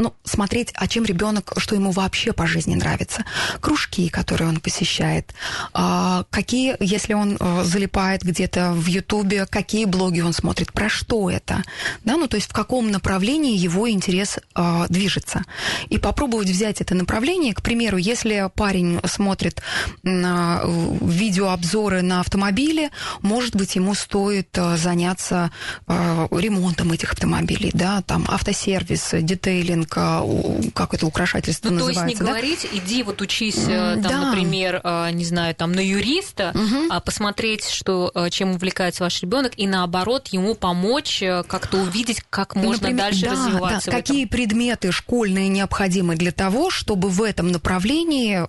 ну, 0.00 0.14
смотреть, 0.24 0.72
а 0.74 0.88
чем 0.88 1.04
ребенок, 1.04 1.52
что 1.58 1.74
ему 1.74 1.90
вообще 1.90 2.32
по 2.32 2.46
жизни 2.46 2.74
нравится. 2.74 3.24
Кружки, 3.60 4.08
которые 4.08 4.48
он 4.48 4.60
посещает, 4.60 5.34
а, 5.72 6.24
какие, 6.30 6.76
если 6.80 7.12
он 7.12 7.36
э, 7.38 7.64
залипает 7.64 8.22
где-то 8.22 8.72
в 8.72 8.86
Ютубе, 8.86 9.44
какие 9.46 9.84
блоги 9.84 10.20
он 10.20 10.32
смотрит, 10.32 10.72
про 10.72 10.88
что 10.88 11.28
это, 11.30 11.62
да, 12.04 12.16
ну, 12.16 12.26
то 12.28 12.36
есть 12.36 12.48
в 12.48 12.52
каком 12.52 12.90
направлении 12.90 13.56
его 13.56 13.90
интерес 13.90 14.38
а, 14.54 14.86
движется. 14.88 15.44
И 15.88 15.98
попробовать 15.98 16.48
взять 16.48 16.80
это 16.80 16.94
направление, 16.94 17.52
к 17.54 17.60
примеру, 17.62 17.98
если 17.98 18.50
парень 18.54 19.00
смотрит 19.04 19.60
видеообзоры 20.02 22.00
на 22.02 22.20
автомобили, 22.20 22.90
может 23.20 23.54
быть, 23.54 23.76
ему 23.76 23.94
стоит 23.94 24.56
э, 24.56 24.76
заняться 24.78 25.50
э, 25.86 26.28
ремонтом 26.30 26.92
этих 26.92 27.12
автомобилей, 27.12 27.70
да, 27.74 28.00
там 28.02 28.24
автосервис, 28.28 29.10
детейлинг, 29.12 29.89
как 29.90 30.94
это 30.94 31.06
украшательство 31.06 31.68
ну, 31.68 31.76
называется. 31.76 32.02
То 32.02 32.08
есть 32.08 32.20
не 32.20 32.26
да? 32.26 32.32
говорить, 32.32 32.68
иди 32.72 33.02
вот 33.02 33.20
учись, 33.20 33.58
э, 33.66 33.94
там, 33.94 34.02
да. 34.02 34.24
например, 34.26 34.80
э, 34.82 35.10
не 35.12 35.24
знаю, 35.24 35.54
там 35.54 35.72
на 35.72 35.80
юриста, 35.80 36.52
угу. 36.54 36.86
а 36.90 37.00
посмотреть, 37.00 37.68
что, 37.68 38.10
э, 38.14 38.30
чем 38.30 38.52
увлекается 38.52 39.04
ваш 39.04 39.20
ребенок, 39.22 39.52
и 39.56 39.66
наоборот 39.66 40.28
ему 40.28 40.54
помочь 40.54 41.22
как-то 41.46 41.78
увидеть, 41.78 42.22
как 42.30 42.54
можно 42.54 42.88
например, 42.88 42.98
дальше 42.98 43.24
да, 43.24 43.32
развиваться. 43.32 43.90
Да. 43.90 43.96
Какие 43.96 44.24
этом. 44.24 44.30
предметы 44.30 44.92
школьные 44.92 45.48
необходимы 45.48 46.16
для 46.16 46.32
того, 46.32 46.70
чтобы 46.70 47.08
в 47.08 47.22
этом 47.22 47.48
направлении 47.48 48.46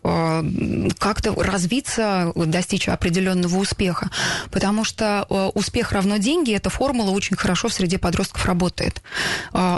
как-то 0.99 1.33
развиться, 1.35 2.31
достичь 2.35 2.87
определенного 2.87 3.57
успеха. 3.57 4.09
Потому 4.51 4.83
что 4.83 5.51
успех 5.53 5.91
равно 5.91 6.17
деньги, 6.17 6.53
эта 6.53 6.69
формула 6.69 7.11
очень 7.11 7.35
хорошо 7.35 7.67
в 7.67 7.73
среде 7.73 7.97
подростков 7.97 8.45
работает. 8.45 9.01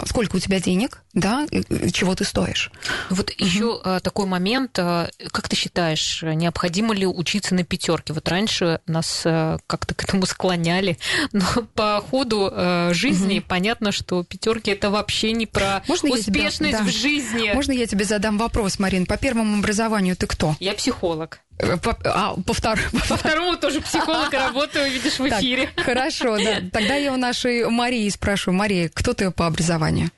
Сколько 0.06 0.36
у 0.36 0.38
тебя 0.38 0.60
денег, 0.60 1.02
да, 1.14 1.43
да, 1.50 1.90
чего 1.90 2.14
ты 2.14 2.24
стоишь. 2.24 2.70
Вот 3.10 3.30
угу. 3.30 3.44
еще 3.44 3.80
а, 3.84 4.00
такой 4.00 4.26
момент, 4.26 4.78
а, 4.78 5.08
как 5.30 5.48
ты 5.48 5.56
считаешь, 5.56 6.22
необходимо 6.22 6.94
ли 6.94 7.06
учиться 7.06 7.54
на 7.54 7.64
пятерке? 7.64 8.12
Вот 8.12 8.28
раньше 8.28 8.80
нас 8.86 9.20
как-то 9.22 9.94
к 9.94 10.04
этому 10.04 10.26
склоняли, 10.26 10.98
но 11.32 11.44
по 11.74 12.02
ходу 12.10 12.52
жизни 12.92 13.38
угу. 13.38 13.46
понятно, 13.48 13.92
что 13.92 14.22
пятерки 14.24 14.70
это 14.70 14.90
вообще 14.90 15.32
не 15.32 15.46
про 15.46 15.82
Можно 15.88 16.10
успешность 16.10 16.72
тебя, 16.72 16.78
да. 16.78 16.84
в 16.84 16.88
жизни. 16.88 17.52
Можно 17.54 17.72
я 17.72 17.86
тебе 17.86 18.04
задам 18.04 18.38
вопрос, 18.38 18.78
Марин? 18.78 19.06
По 19.06 19.16
первому 19.16 19.58
образованию 19.58 20.16
ты 20.16 20.26
кто? 20.26 20.56
Я 20.60 20.74
психолог. 20.74 21.40
По, 21.58 21.96
а, 22.04 22.34
по, 22.46 22.52
втор... 22.52 22.78
по 23.08 23.16
второму 23.16 23.56
тоже 23.56 23.80
психолог 23.80 24.32
работаю, 24.32 24.90
видишь, 24.90 25.18
в 25.18 25.28
эфире. 25.28 25.70
Так, 25.74 25.84
хорошо, 25.84 26.36
да. 26.38 26.60
Тогда 26.72 26.96
я 26.96 27.12
у 27.12 27.16
нашей 27.16 27.68
Марии 27.68 28.08
спрошу. 28.08 28.52
Мария, 28.52 28.90
кто 28.92 29.14
ты 29.14 29.30
по 29.30 29.46
образованию? 29.46 30.10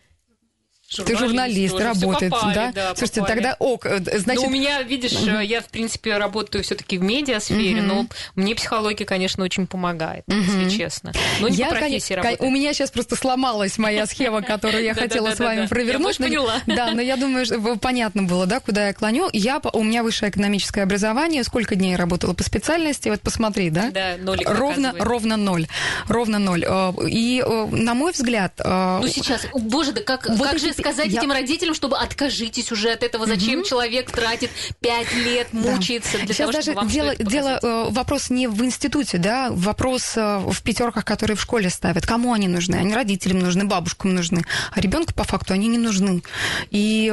Журналист, 0.89 1.19
Ты 1.19 1.27
журналист, 1.27 1.73
тоже. 1.73 1.85
работает, 1.85 2.33
попали, 2.33 2.55
да? 2.55 2.73
да? 2.73 2.95
Слушайте, 2.95 3.21
попали. 3.21 3.35
тогда 3.35 3.57
ок, 3.59 3.87
э, 3.87 3.99
значит... 3.99 4.43
Ну, 4.43 4.49
у 4.49 4.51
меня, 4.51 4.83
видишь, 4.83 5.15
uh-huh. 5.15 5.45
я, 5.45 5.61
в 5.61 5.67
принципе, 5.67 6.17
работаю 6.17 6.63
все 6.63 6.77
таки 6.77 6.97
в 6.99 7.03
медиасфере, 7.03 7.81
uh-huh. 7.81 7.83
но 7.83 8.07
мне 8.37 8.55
психология, 8.55 9.05
конечно, 9.05 9.43
очень 9.43 9.67
помогает, 9.67 10.23
uh-huh. 10.29 10.39
если 10.39 10.79
честно. 10.79 11.13
Но 11.41 11.49
не 11.49 11.57
я, 11.57 11.71
по 11.71 11.75
профессии 11.75 12.15
кон... 12.15 12.23
работаю. 12.23 12.49
У 12.49 12.53
меня 12.53 12.73
сейчас 12.73 12.93
просто 12.93 13.17
сломалась 13.17 13.79
моя 13.79 14.07
схема, 14.07 14.43
которую 14.43 14.85
я 14.85 14.95
хотела 14.95 15.35
с 15.35 15.41
вами 15.41 15.67
провернуть. 15.67 16.21
Я 16.21 16.25
поняла. 16.25 16.55
Да, 16.69 16.93
но 16.93 17.03
я 17.03 17.17
думаю, 17.17 17.47
понятно 17.81 18.23
было, 18.23 18.47
да, 18.47 18.61
куда 18.61 18.87
я 18.87 18.95
клоню. 18.95 19.29
Я, 19.33 19.61
у 19.73 19.83
меня 19.83 20.05
высшее 20.05 20.31
экономическое 20.31 20.83
образование, 20.83 21.43
сколько 21.43 21.75
дней 21.75 21.93
я 21.93 21.97
работала 21.97 22.33
по 22.33 22.45
специальности, 22.45 23.09
вот 23.09 23.21
посмотри, 23.23 23.71
да? 23.71 23.91
Да, 23.91 24.15
ноль. 24.21 24.41
Ровно, 24.45 24.95
ровно 24.97 25.37
ноль. 25.37 25.67
Ровно 26.07 26.39
ноль. 26.39 26.65
Э, 26.65 26.93
и, 27.09 27.43
на 27.73 27.95
мой 27.95 28.13
взгляд... 28.13 28.53
Ну, 28.65 29.09
сейчас, 29.09 29.47
боже, 29.53 29.91
да 29.91 30.03
как, 30.03 30.23
как 30.23 30.59
же 30.61 30.76
сказать 30.77 31.09
этим 31.09 31.33
родителям, 31.33 31.75
чтобы 31.75 31.97
откажитесь 31.97 32.73
уже 32.73 32.93
от 32.93 33.03
этого. 33.03 33.27
Зачем 33.27 33.61
угу. 33.61 33.69
человек 33.69 34.11
тратит 34.11 34.51
пять 34.81 35.13
лет, 35.15 35.53
мучается 35.53 36.19
да. 36.19 36.25
для 36.25 36.35
Сейчас 36.35 36.39
того, 36.39 36.53
даже 36.53 36.63
чтобы 36.63 36.81
вам 36.81 36.89
дело, 36.89 37.17
дело 37.17 37.59
э, 37.63 37.87
вопрос 37.91 38.31
не 38.31 38.47
в 38.47 38.65
институте, 38.65 39.19
да, 39.19 39.49
вопрос 39.51 40.17
э, 40.17 40.39
в 40.39 40.63
пятерках, 40.63 41.05
которые 41.05 41.37
в 41.37 41.41
школе 41.41 41.71
ставят. 41.71 42.07
Кому 42.07 42.33
они 42.33 42.49
нужны? 42.49 42.77
Они 42.77 42.95
родителям 42.95 43.39
нужны, 43.39 43.65
бабушкам 43.65 44.15
нужны, 44.15 44.45
а 44.73 44.81
ребенку 44.81 45.15
по 45.15 45.25
факту 45.25 45.55
они 45.55 45.69
не 45.69 45.79
нужны. 45.79 46.23
И 46.71 47.13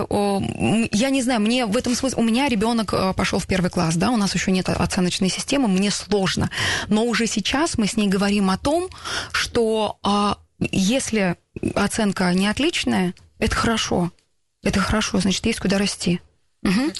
я 0.91 1.09
не 1.09 1.21
знаю, 1.21 1.41
мне 1.41 1.65
в 1.65 1.75
этом 1.77 1.95
смысле 1.95 2.21
у 2.21 2.23
меня 2.23 2.47
ребенок 2.47 2.93
э, 2.93 3.13
пошел 3.13 3.39
в 3.39 3.47
первый 3.47 3.69
класс, 3.69 3.95
да, 3.95 4.11
у 4.11 4.17
нас 4.17 4.33
еще 4.33 4.51
нет 4.51 4.69
оценочной 4.69 5.29
системы, 5.29 5.67
мне 5.67 5.91
сложно, 5.91 6.49
но 6.87 7.05
уже 7.05 7.27
сейчас 7.27 7.77
мы 7.77 7.87
с 7.87 7.97
ней 7.97 8.07
говорим 8.07 8.49
о 8.49 8.57
том, 8.57 8.89
что 9.31 9.97
а, 10.03 10.37
если 10.71 11.35
оценка 11.75 12.33
не 12.33 12.47
отличная, 12.47 13.13
это 13.39 13.55
хорошо. 13.55 14.11
Это 14.63 14.79
хорошо, 14.79 15.19
значит, 15.19 15.45
есть 15.45 15.59
куда 15.59 15.77
расти. 15.77 16.21
Угу. 16.63 16.93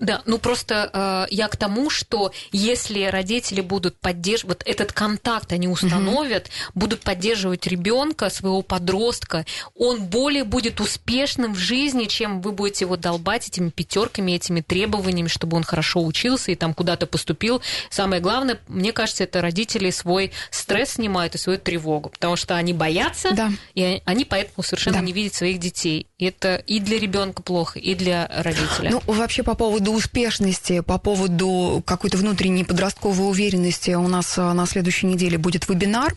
Да, 0.00 0.22
ну 0.24 0.38
просто 0.38 0.90
э, 0.92 1.34
я 1.34 1.48
к 1.48 1.56
тому, 1.56 1.90
что 1.90 2.32
если 2.52 3.04
родители 3.04 3.60
будут 3.60 3.98
поддерживать 3.98 4.60
вот 4.60 4.62
этот 4.66 4.92
контакт, 4.94 5.52
они 5.52 5.68
установят, 5.68 6.44
угу. 6.44 6.80
будут 6.80 7.02
поддерживать 7.02 7.66
ребенка, 7.66 8.30
своего 8.30 8.62
подростка, 8.62 9.44
он 9.74 10.06
более 10.06 10.44
будет 10.44 10.80
успешным 10.80 11.54
в 11.54 11.58
жизни, 11.58 12.06
чем 12.06 12.40
вы 12.40 12.52
будете 12.52 12.86
его 12.86 12.96
долбать 12.96 13.48
этими 13.48 13.68
пятерками, 13.68 14.32
этими 14.32 14.62
требованиями, 14.62 15.28
чтобы 15.28 15.58
он 15.58 15.64
хорошо 15.64 16.02
учился 16.02 16.50
и 16.50 16.54
там 16.54 16.72
куда-то 16.72 17.06
поступил. 17.06 17.60
Самое 17.90 18.22
главное, 18.22 18.58
мне 18.68 18.92
кажется, 18.92 19.24
это 19.24 19.42
родители 19.42 19.90
свой 19.90 20.32
стресс 20.50 20.92
снимают 20.92 21.34
и 21.34 21.38
свою 21.38 21.58
тревогу, 21.58 22.08
потому 22.08 22.36
что 22.36 22.56
они 22.56 22.72
боятся, 22.72 23.32
да. 23.32 23.52
и 23.74 24.00
они 24.06 24.24
поэтому 24.24 24.62
совершенно 24.62 24.98
да. 24.98 25.04
не 25.04 25.12
видят 25.12 25.34
своих 25.34 25.58
детей. 25.58 26.06
И 26.16 26.24
это 26.24 26.56
и 26.56 26.80
для 26.80 26.98
ребенка 26.98 27.42
плохо, 27.42 27.78
и 27.78 27.94
для 27.94 28.26
родителя. 28.32 28.90
Ну, 28.92 29.02
вообще 29.06 29.42
по 29.42 29.54
поводу 29.54 29.89
поводу 29.90 29.98
успешности, 29.98 30.80
по 30.80 30.98
поводу 30.98 31.82
какой-то 31.84 32.16
внутренней 32.16 32.64
подростковой 32.64 33.28
уверенности 33.28 33.92
у 33.92 34.08
нас 34.08 34.38
а, 34.38 34.54
на 34.54 34.66
следующей 34.66 35.06
неделе 35.06 35.38
будет 35.38 35.68
вебинар 35.68 36.14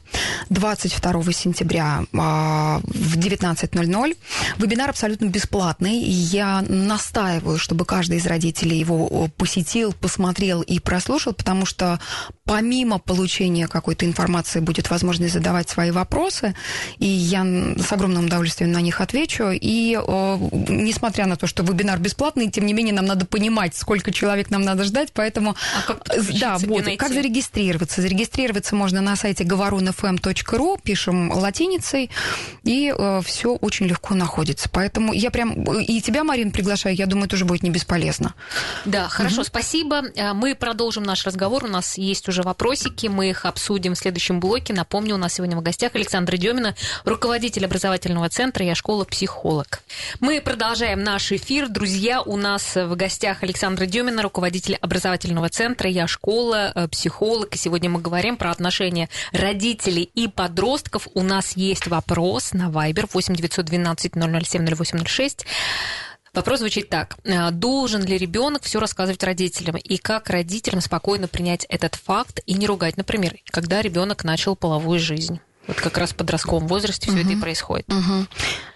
22 0.49 1.31
сентября 1.33 2.03
а, 2.13 2.79
в 2.83 3.17
19.00. 3.17 4.17
Вебинар 4.57 4.89
абсолютно 4.89 5.25
бесплатный. 5.25 5.97
Я 5.99 6.63
настаиваю, 6.67 7.57
чтобы 7.57 7.85
каждый 7.85 8.17
из 8.17 8.25
родителей 8.25 8.77
его 8.77 9.29
посетил, 9.37 9.93
посмотрел 9.93 10.61
и 10.61 10.79
прослушал, 10.79 11.33
потому 11.33 11.65
что 11.65 11.99
помимо 12.45 12.99
получения 12.99 13.67
какой-то 13.67 14.05
информации 14.05 14.59
будет 14.59 14.89
возможность 14.89 15.33
задавать 15.33 15.69
свои 15.69 15.91
вопросы, 15.91 16.55
и 16.99 17.05
я 17.05 17.43
с 17.43 17.91
огромным 17.91 18.25
удовольствием 18.25 18.71
на 18.71 18.81
них 18.81 19.01
отвечу. 19.01 19.45
И 19.51 19.97
несмотря 20.67 21.25
на 21.25 21.35
то, 21.35 21.47
что 21.47 21.63
вебинар 21.63 21.99
бесплатный, 21.99 22.51
тем 22.51 22.65
не 22.65 22.73
менее 22.73 22.93
нам 22.93 23.05
надо 23.05 23.25
понимать, 23.25 23.62
понимать, 23.63 23.75
сколько 23.75 24.11
человек 24.11 24.49
нам 24.49 24.61
надо 24.61 24.83
ждать, 24.83 25.09
поэтому... 25.13 25.55
А 25.77 25.81
как 25.87 26.03
да, 26.39 26.57
вот, 26.57 26.85
как 26.97 27.09
зарегистрироваться? 27.09 28.01
Зарегистрироваться 28.01 28.75
можно 28.75 29.01
на 29.01 29.15
сайте 29.15 29.43
говорунfm.ru, 29.43 30.79
пишем 30.83 31.31
латиницей, 31.31 32.09
и 32.63 32.93
э, 32.95 33.21
все 33.25 33.55
очень 33.55 33.87
легко 33.87 34.15
находится. 34.15 34.69
Поэтому 34.69 35.13
я 35.13 35.31
прям 35.31 35.63
и 35.79 36.01
тебя, 36.01 36.23
Марин, 36.23 36.51
приглашаю, 36.51 36.95
я 36.95 37.05
думаю, 37.05 37.27
тоже 37.27 37.45
будет 37.45 37.63
не 37.63 37.69
бесполезно. 37.69 38.33
Да, 38.85 39.07
хорошо, 39.07 39.41
угу. 39.41 39.45
спасибо. 39.45 40.03
Э, 40.15 40.33
мы 40.33 40.55
продолжим 40.55 41.03
наш 41.03 41.25
разговор. 41.25 41.65
У 41.65 41.67
нас 41.67 41.97
есть 41.97 42.27
уже 42.27 42.43
вопросики, 42.43 43.07
мы 43.07 43.29
их 43.29 43.45
обсудим 43.45 43.93
в 43.93 43.97
следующем 43.97 44.39
блоке. 44.39 44.73
Напомню, 44.73 45.15
у 45.15 45.17
нас 45.17 45.33
сегодня 45.33 45.57
в 45.57 45.61
гостях 45.61 45.95
Александра 45.95 46.37
Демина, 46.37 46.75
руководитель 47.05 47.65
образовательного 47.65 48.29
центра 48.29 48.65
«Я 48.65 48.75
школа-психолог». 48.75 49.81
Мы 50.19 50.41
продолжаем 50.41 51.03
наш 51.03 51.31
эфир. 51.31 51.69
Друзья, 51.69 52.21
у 52.21 52.37
нас 52.37 52.75
в 52.75 52.95
гостях 52.95 53.43
Александра 53.43 53.52
Демина, 53.87 54.21
руководитель 54.21 54.75
образовательного 54.75 55.49
центра 55.49 55.89
«Я 55.89 56.07
школа», 56.07 56.71
э, 56.73 56.87
психолог. 56.87 57.53
И 57.55 57.57
сегодня 57.57 57.89
мы 57.89 58.01
говорим 58.01 58.37
про 58.37 58.51
отношения 58.51 59.09
родителей 59.31 60.03
и 60.03 60.27
подростков. 60.27 61.07
У 61.13 61.21
нас 61.21 61.55
есть 61.55 61.87
вопрос 61.87 62.53
на 62.53 62.69
Viber 62.69 63.09
8 63.11 63.35
912 63.35 64.13
007 64.13 64.65
0806. 64.65 65.45
Вопрос 66.33 66.59
звучит 66.59 66.89
так. 66.89 67.15
Э, 67.23 67.51
должен 67.51 68.03
ли 68.03 68.17
ребенок 68.17 68.63
все 68.63 68.79
рассказывать 68.79 69.23
родителям? 69.23 69.77
И 69.77 69.97
как 69.97 70.29
родителям 70.29 70.81
спокойно 70.81 71.27
принять 71.27 71.65
этот 71.69 71.95
факт 71.95 72.39
и 72.45 72.53
не 72.53 72.65
ругать, 72.65 72.97
например, 72.97 73.35
когда 73.45 73.81
ребенок 73.81 74.23
начал 74.23 74.55
половую 74.55 74.99
жизнь? 74.99 75.39
Вот 75.67 75.77
как 75.77 75.97
раз 75.97 76.11
в 76.11 76.15
подростковом 76.15 76.67
возрасте 76.67 77.09
все 77.09 77.19
угу. 77.19 77.21
это 77.21 77.31
и 77.31 77.35
происходит. 77.39 77.91
Угу. 77.91 78.27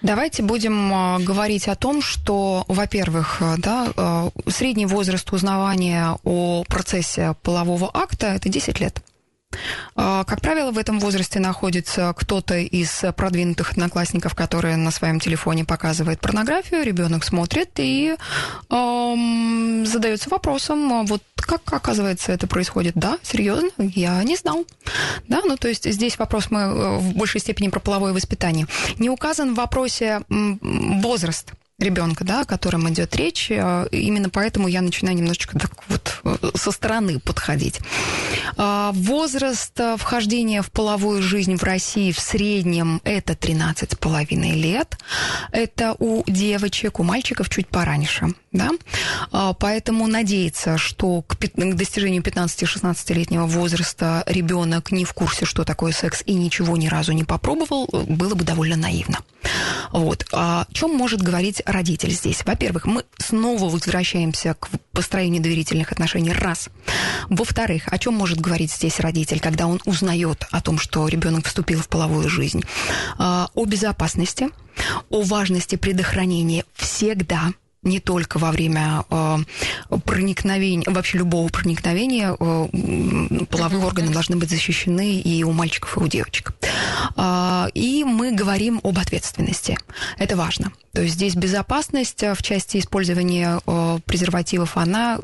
Давайте 0.03 0.43
будем 0.43 0.93
а, 0.93 1.19
говорить 1.19 1.67
о 1.67 1.75
том, 1.75 2.01
что, 2.01 2.63
во-первых, 2.67 3.37
а, 3.41 3.55
да, 3.57 3.87
а, 3.95 4.29
средний 4.47 4.85
возраст 4.85 5.31
узнавания 5.33 6.17
о 6.23 6.63
процессе 6.67 7.35
полового 7.43 7.89
акта 7.93 8.27
это 8.27 8.47
10 8.47 8.79
лет. 8.79 9.01
А, 9.99 10.23
как 10.25 10.41
правило, 10.41 10.71
в 10.71 10.77
этом 10.77 10.99
возрасте 10.99 11.39
находится 11.39 12.13
кто-то 12.15 12.55
из 12.57 13.03
продвинутых 13.15 13.71
одноклассников, 13.71 14.35
которые 14.35 14.77
на 14.77 14.91
своем 14.91 15.19
телефоне 15.19 15.65
показывает 15.65 16.19
порнографию, 16.19 16.83
ребенок 16.83 17.23
смотрит 17.23 17.71
и 17.77 18.15
эм, 18.69 19.85
задается 19.87 20.29
вопросом, 20.29 20.93
а 20.93 21.03
вот 21.03 21.23
как 21.35 21.61
оказывается 21.73 22.31
это 22.31 22.45
происходит? 22.45 22.93
Да, 22.95 23.17
серьезно, 23.23 23.69
я 23.79 24.23
не 24.23 24.35
знал. 24.35 24.65
Да, 25.27 25.41
ну 25.43 25.57
то 25.57 25.67
есть 25.67 25.91
здесь 25.91 26.19
вопрос 26.19 26.51
мы 26.51 26.59
э, 26.59 26.97
в 26.97 27.15
большей 27.15 27.41
степени 27.41 27.69
про 27.69 27.79
половое 27.79 28.13
воспитание. 28.13 28.67
Не 28.99 29.09
указан 29.09 29.53
в 29.53 29.57
вопросе 29.57 30.21
возраст 30.29 31.53
ребенка, 31.79 32.23
да, 32.23 32.41
о 32.41 32.45
котором 32.45 32.89
идет 32.89 33.15
речь. 33.15 33.51
Э, 33.51 33.87
именно 33.91 34.29
поэтому 34.29 34.67
я 34.67 34.81
начинаю 34.81 35.15
немножечко 35.15 35.59
так 35.59 35.71
вот 35.87 36.19
э, 36.23 36.49
со 36.55 36.71
стороны 36.71 37.19
подходить. 37.19 37.79
А, 38.55 38.91
возраст 38.93 39.79
э, 39.79 39.95
вхождения 39.97 40.63
в 40.63 40.71
половую 40.71 41.21
жизнь 41.21 41.55
в 41.55 41.63
России 41.63 42.11
в 42.11 42.19
среднем 42.19 42.99
это 43.03 43.33
13,5 43.33 44.53
лет. 44.55 44.97
Это 45.51 45.95
у 45.99 46.23
девочек, 46.25 46.99
у 46.99 47.03
мальчиков 47.03 47.47
чуть 47.49 47.67
пораньше. 47.67 48.33
Да? 48.51 48.71
Поэтому 49.59 50.07
надеяться, 50.07 50.79
что 50.79 51.21
к 51.21 51.37
достижению 51.55 52.23
15-16-летнего 52.23 53.45
возраста 53.45 54.23
ребенок 54.25 54.91
не 54.91 55.05
в 55.05 55.13
курсе, 55.13 55.45
что 55.45 55.63
такое 55.63 55.91
секс, 55.91 56.23
и 56.25 56.33
ничего 56.33 56.75
ни 56.75 56.87
разу 56.87 57.11
не 57.11 57.23
попробовал, 57.23 57.87
было 58.07 58.33
бы 58.33 58.43
довольно 58.43 58.77
наивно. 58.77 59.19
Вот. 59.91 60.25
А 60.31 60.65
о 60.69 60.73
чем 60.73 60.95
может 60.95 61.21
говорить 61.21 61.61
родитель 61.65 62.11
здесь? 62.11 62.43
Во-первых, 62.45 62.85
мы 62.85 63.03
снова 63.17 63.65
возвращаемся 63.65 64.55
к 64.55 64.69
построению 64.91 65.41
доверительных 65.41 65.91
отношений. 65.91 66.31
Раз. 66.31 66.69
Во-вторых, 67.29 67.83
о 67.87 67.97
чем 67.97 68.13
может 68.13 68.39
говорить 68.39 68.71
здесь 68.71 68.99
родитель, 68.99 69.39
когда 69.39 69.67
он 69.67 69.81
узнает 69.85 70.47
о 70.51 70.61
том, 70.61 70.79
что 70.79 71.07
ребенок 71.07 71.45
вступил 71.45 71.81
в 71.81 71.87
половую 71.87 72.29
жизнь? 72.29 72.63
А, 73.17 73.49
о 73.53 73.65
безопасности, 73.65 74.49
о 75.09 75.21
важности 75.21 75.75
предохранения 75.75 76.65
всегда 76.75 77.53
не 77.83 77.99
только 77.99 78.37
во 78.37 78.51
время 78.51 79.03
э, 79.09 79.37
проникновения, 80.03 80.83
вообще 80.87 81.19
любого 81.19 81.47
проникновения, 81.49 82.35
э, 82.37 83.45
половые 83.49 83.85
органы 83.85 84.11
должны 84.11 84.35
быть 84.35 84.49
защищены 84.49 85.19
и 85.19 85.43
у 85.43 85.51
мальчиков, 85.51 85.97
и 85.97 85.99
у 86.01 86.07
девочек. 86.07 86.53
Э, 87.17 87.67
и 87.73 88.03
мы 88.03 88.31
говорим 88.31 88.79
об 88.83 88.99
ответственности. 88.99 89.77
Это 90.17 90.35
важно. 90.35 90.71
То 90.93 91.03
есть 91.03 91.13
здесь 91.13 91.35
безопасность 91.35 92.23
в 92.23 92.41
части 92.41 92.79
использования 92.79 93.59
презервативов, 94.05 94.77
она 94.77 95.19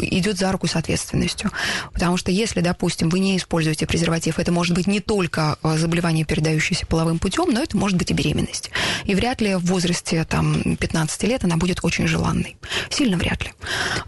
идет 0.00 0.38
за 0.38 0.52
руку 0.52 0.68
с 0.68 0.76
ответственностью. 0.76 1.50
Потому 1.92 2.16
что 2.16 2.30
если, 2.30 2.60
допустим, 2.60 3.08
вы 3.08 3.18
не 3.18 3.36
используете 3.36 3.84
презерватив, 3.86 4.38
это 4.38 4.52
может 4.52 4.76
быть 4.76 4.86
не 4.86 5.00
только 5.00 5.58
заболевание, 5.62 6.24
передающееся 6.24 6.86
половым 6.86 7.18
путем, 7.18 7.50
но 7.50 7.60
это 7.60 7.76
может 7.76 7.98
быть 7.98 8.12
и 8.12 8.14
беременность. 8.14 8.70
И 9.06 9.16
вряд 9.16 9.40
ли 9.40 9.56
в 9.56 9.64
возрасте 9.64 10.24
там, 10.24 10.76
15 10.76 11.22
лет 11.24 11.42
она 11.42 11.56
будет 11.56 11.80
очень 11.82 12.06
желанной. 12.06 12.56
Сильно 12.88 13.16
вряд 13.16 13.42
ли. 13.42 13.52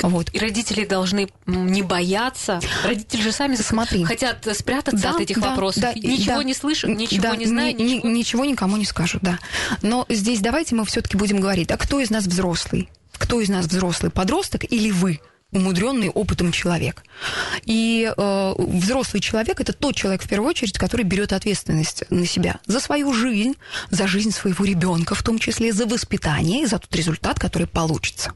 Вот. 0.03 0.33
И 0.33 0.38
родители 0.38 0.85
должны 0.85 1.29
не 1.47 1.83
бояться. 1.83 2.61
Родители 2.85 3.23
же 3.23 3.33
сами 3.33 3.57
Смотри. 3.57 4.05
хотят 4.05 4.47
спрятаться 4.57 5.03
да, 5.03 5.11
от 5.11 5.21
этих 5.21 5.40
да, 5.40 5.51
вопросов. 5.51 5.83
Да, 5.83 5.93
ничего 5.95 6.37
да, 6.37 6.45
не 6.45 6.55
слышат, 6.55 6.90
ничего 6.90 7.19
да, 7.20 7.37
не 7.37 7.46
знают. 7.46 7.78
Ни, 7.78 7.85
ничего... 7.85 8.09
ничего 8.09 8.44
никому 8.44 8.76
не 8.76 8.85
скажут, 8.85 9.22
да. 9.22 9.38
Но 9.83 10.06
здесь 10.09 10.40
давайте 10.40 10.74
мы 10.74 10.85
все-таки 10.85 11.16
будем 11.16 11.40
говорить, 11.40 11.70
а 11.70 11.76
кто 11.76 12.00
из 12.00 12.11
нас 12.11 12.26
взрослый? 12.26 12.88
Кто 13.12 13.40
из 13.40 13.48
нас 13.48 13.66
взрослый 13.66 14.11
подросток 14.11 14.64
или 14.70 14.90
вы? 14.90 15.20
умудренный 15.52 16.11
опытом 16.11 16.52
человек. 16.52 17.02
И 17.64 18.09
э, 18.16 18.54
взрослый 18.56 19.20
человек 19.20 19.61
это 19.61 19.72
тот 19.72 19.96
человек, 19.96 20.22
в 20.22 20.28
первую 20.28 20.48
очередь, 20.48 20.78
который 20.78 21.02
берет 21.02 21.33
ответственность 21.33 22.04
на 22.11 22.26
себя 22.26 22.61
за 22.66 22.80
свою 22.80 23.12
жизнь, 23.12 23.56
за 23.90 24.06
жизнь 24.06 24.30
своего 24.30 24.64
ребенка, 24.64 25.14
в 25.14 25.22
том 25.22 25.38
числе 25.38 25.72
за 25.72 25.87
воспитание 25.87 26.62
и 26.62 26.66
за 26.66 26.78
тот 26.78 26.94
результат, 26.94 27.38
который 27.38 27.66
получится. 27.66 28.33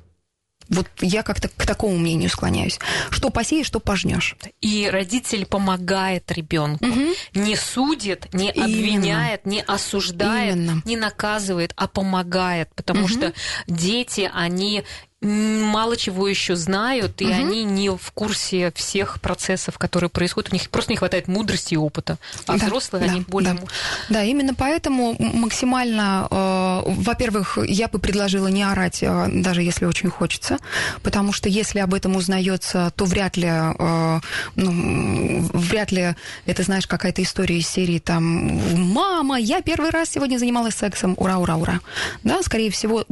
Вот 0.68 0.88
я 1.00 1.22
как-то 1.22 1.48
к 1.48 1.66
такому 1.66 1.96
мнению 1.96 2.31
склоняюсь. 2.31 2.79
Что 3.11 3.31
посеешь, 3.31 3.66
что 3.66 3.81
пожнешь. 3.81 4.37
И 4.61 4.88
родитель 4.90 5.46
помогает 5.46 6.31
ребенку, 6.33 6.87
угу. 6.87 7.00
не 7.35 7.57
судит, 7.57 8.33
не 8.33 8.50
Именно. 8.50 8.64
обвиняет, 8.64 9.46
не 9.46 9.62
осуждает, 9.62 10.57
Именно. 10.57 10.83
не 10.85 10.96
наказывает, 10.96 11.72
а 11.77 11.88
помогает, 11.88 12.70
потому 12.74 13.05
угу. 13.05 13.09
что 13.09 13.33
дети, 13.66 14.31
они 14.33 14.85
мало 15.24 15.96
чего 15.96 16.29
еще 16.29 16.55
знают, 16.55 17.20
и 17.22 17.24
угу. 17.24 17.33
они 17.33 17.64
не 17.64 17.88
в 17.88 18.12
курсе 18.12 18.72
всех 18.74 19.20
процессов, 19.20 19.79
которые 19.79 20.11
происходят. 20.11 20.53
У 20.53 20.55
них 20.55 20.68
просто 20.70 20.92
не 20.92 20.96
хватает 20.96 21.29
мудрости 21.29 21.74
и 21.74 21.77
опыта. 21.77 22.18
А 22.46 22.59
да, 22.59 22.66
взрослые, 22.66 23.07
да, 23.07 23.11
они 23.11 23.20
более... 23.22 23.55
Да. 23.55 23.62
да, 24.11 24.22
именно 24.24 24.55
поэтому 24.55 25.16
максимально... 25.18 26.29
Во-первых, 26.83 27.59
я 27.67 27.89
бы 27.89 27.99
предложила 27.99 28.49
не 28.49 28.63
орать, 28.63 29.03
э, 29.03 29.29
даже 29.33 29.63
если 29.63 29.85
очень 29.85 30.11
хочется, 30.11 30.59
потому 31.03 31.33
что 31.33 31.49
если 31.49 31.79
об 31.79 31.95
этом 31.95 32.17
узнается, 32.17 32.93
то 32.97 33.05
вряд 33.05 33.37
ли... 33.37 33.49
Э, 33.49 34.21
ну, 34.57 35.49
вряд 35.53 35.93
ли 35.93 36.15
это, 36.47 36.63
знаешь, 36.63 36.87
какая-то 36.87 37.23
история 37.23 37.59
из 37.59 37.69
серии 37.69 37.99
там 37.99 38.25
«Мама, 38.93 39.39
я 39.39 39.61
первый 39.63 39.91
раз 39.91 40.11
сегодня 40.11 40.39
занималась 40.39 40.75
сексом, 40.75 41.15
ура, 41.17 41.39
ура, 41.39 41.57
ура». 41.57 41.81
Да, 42.23 42.43
скорее 42.43 42.71
всего, 42.71 43.05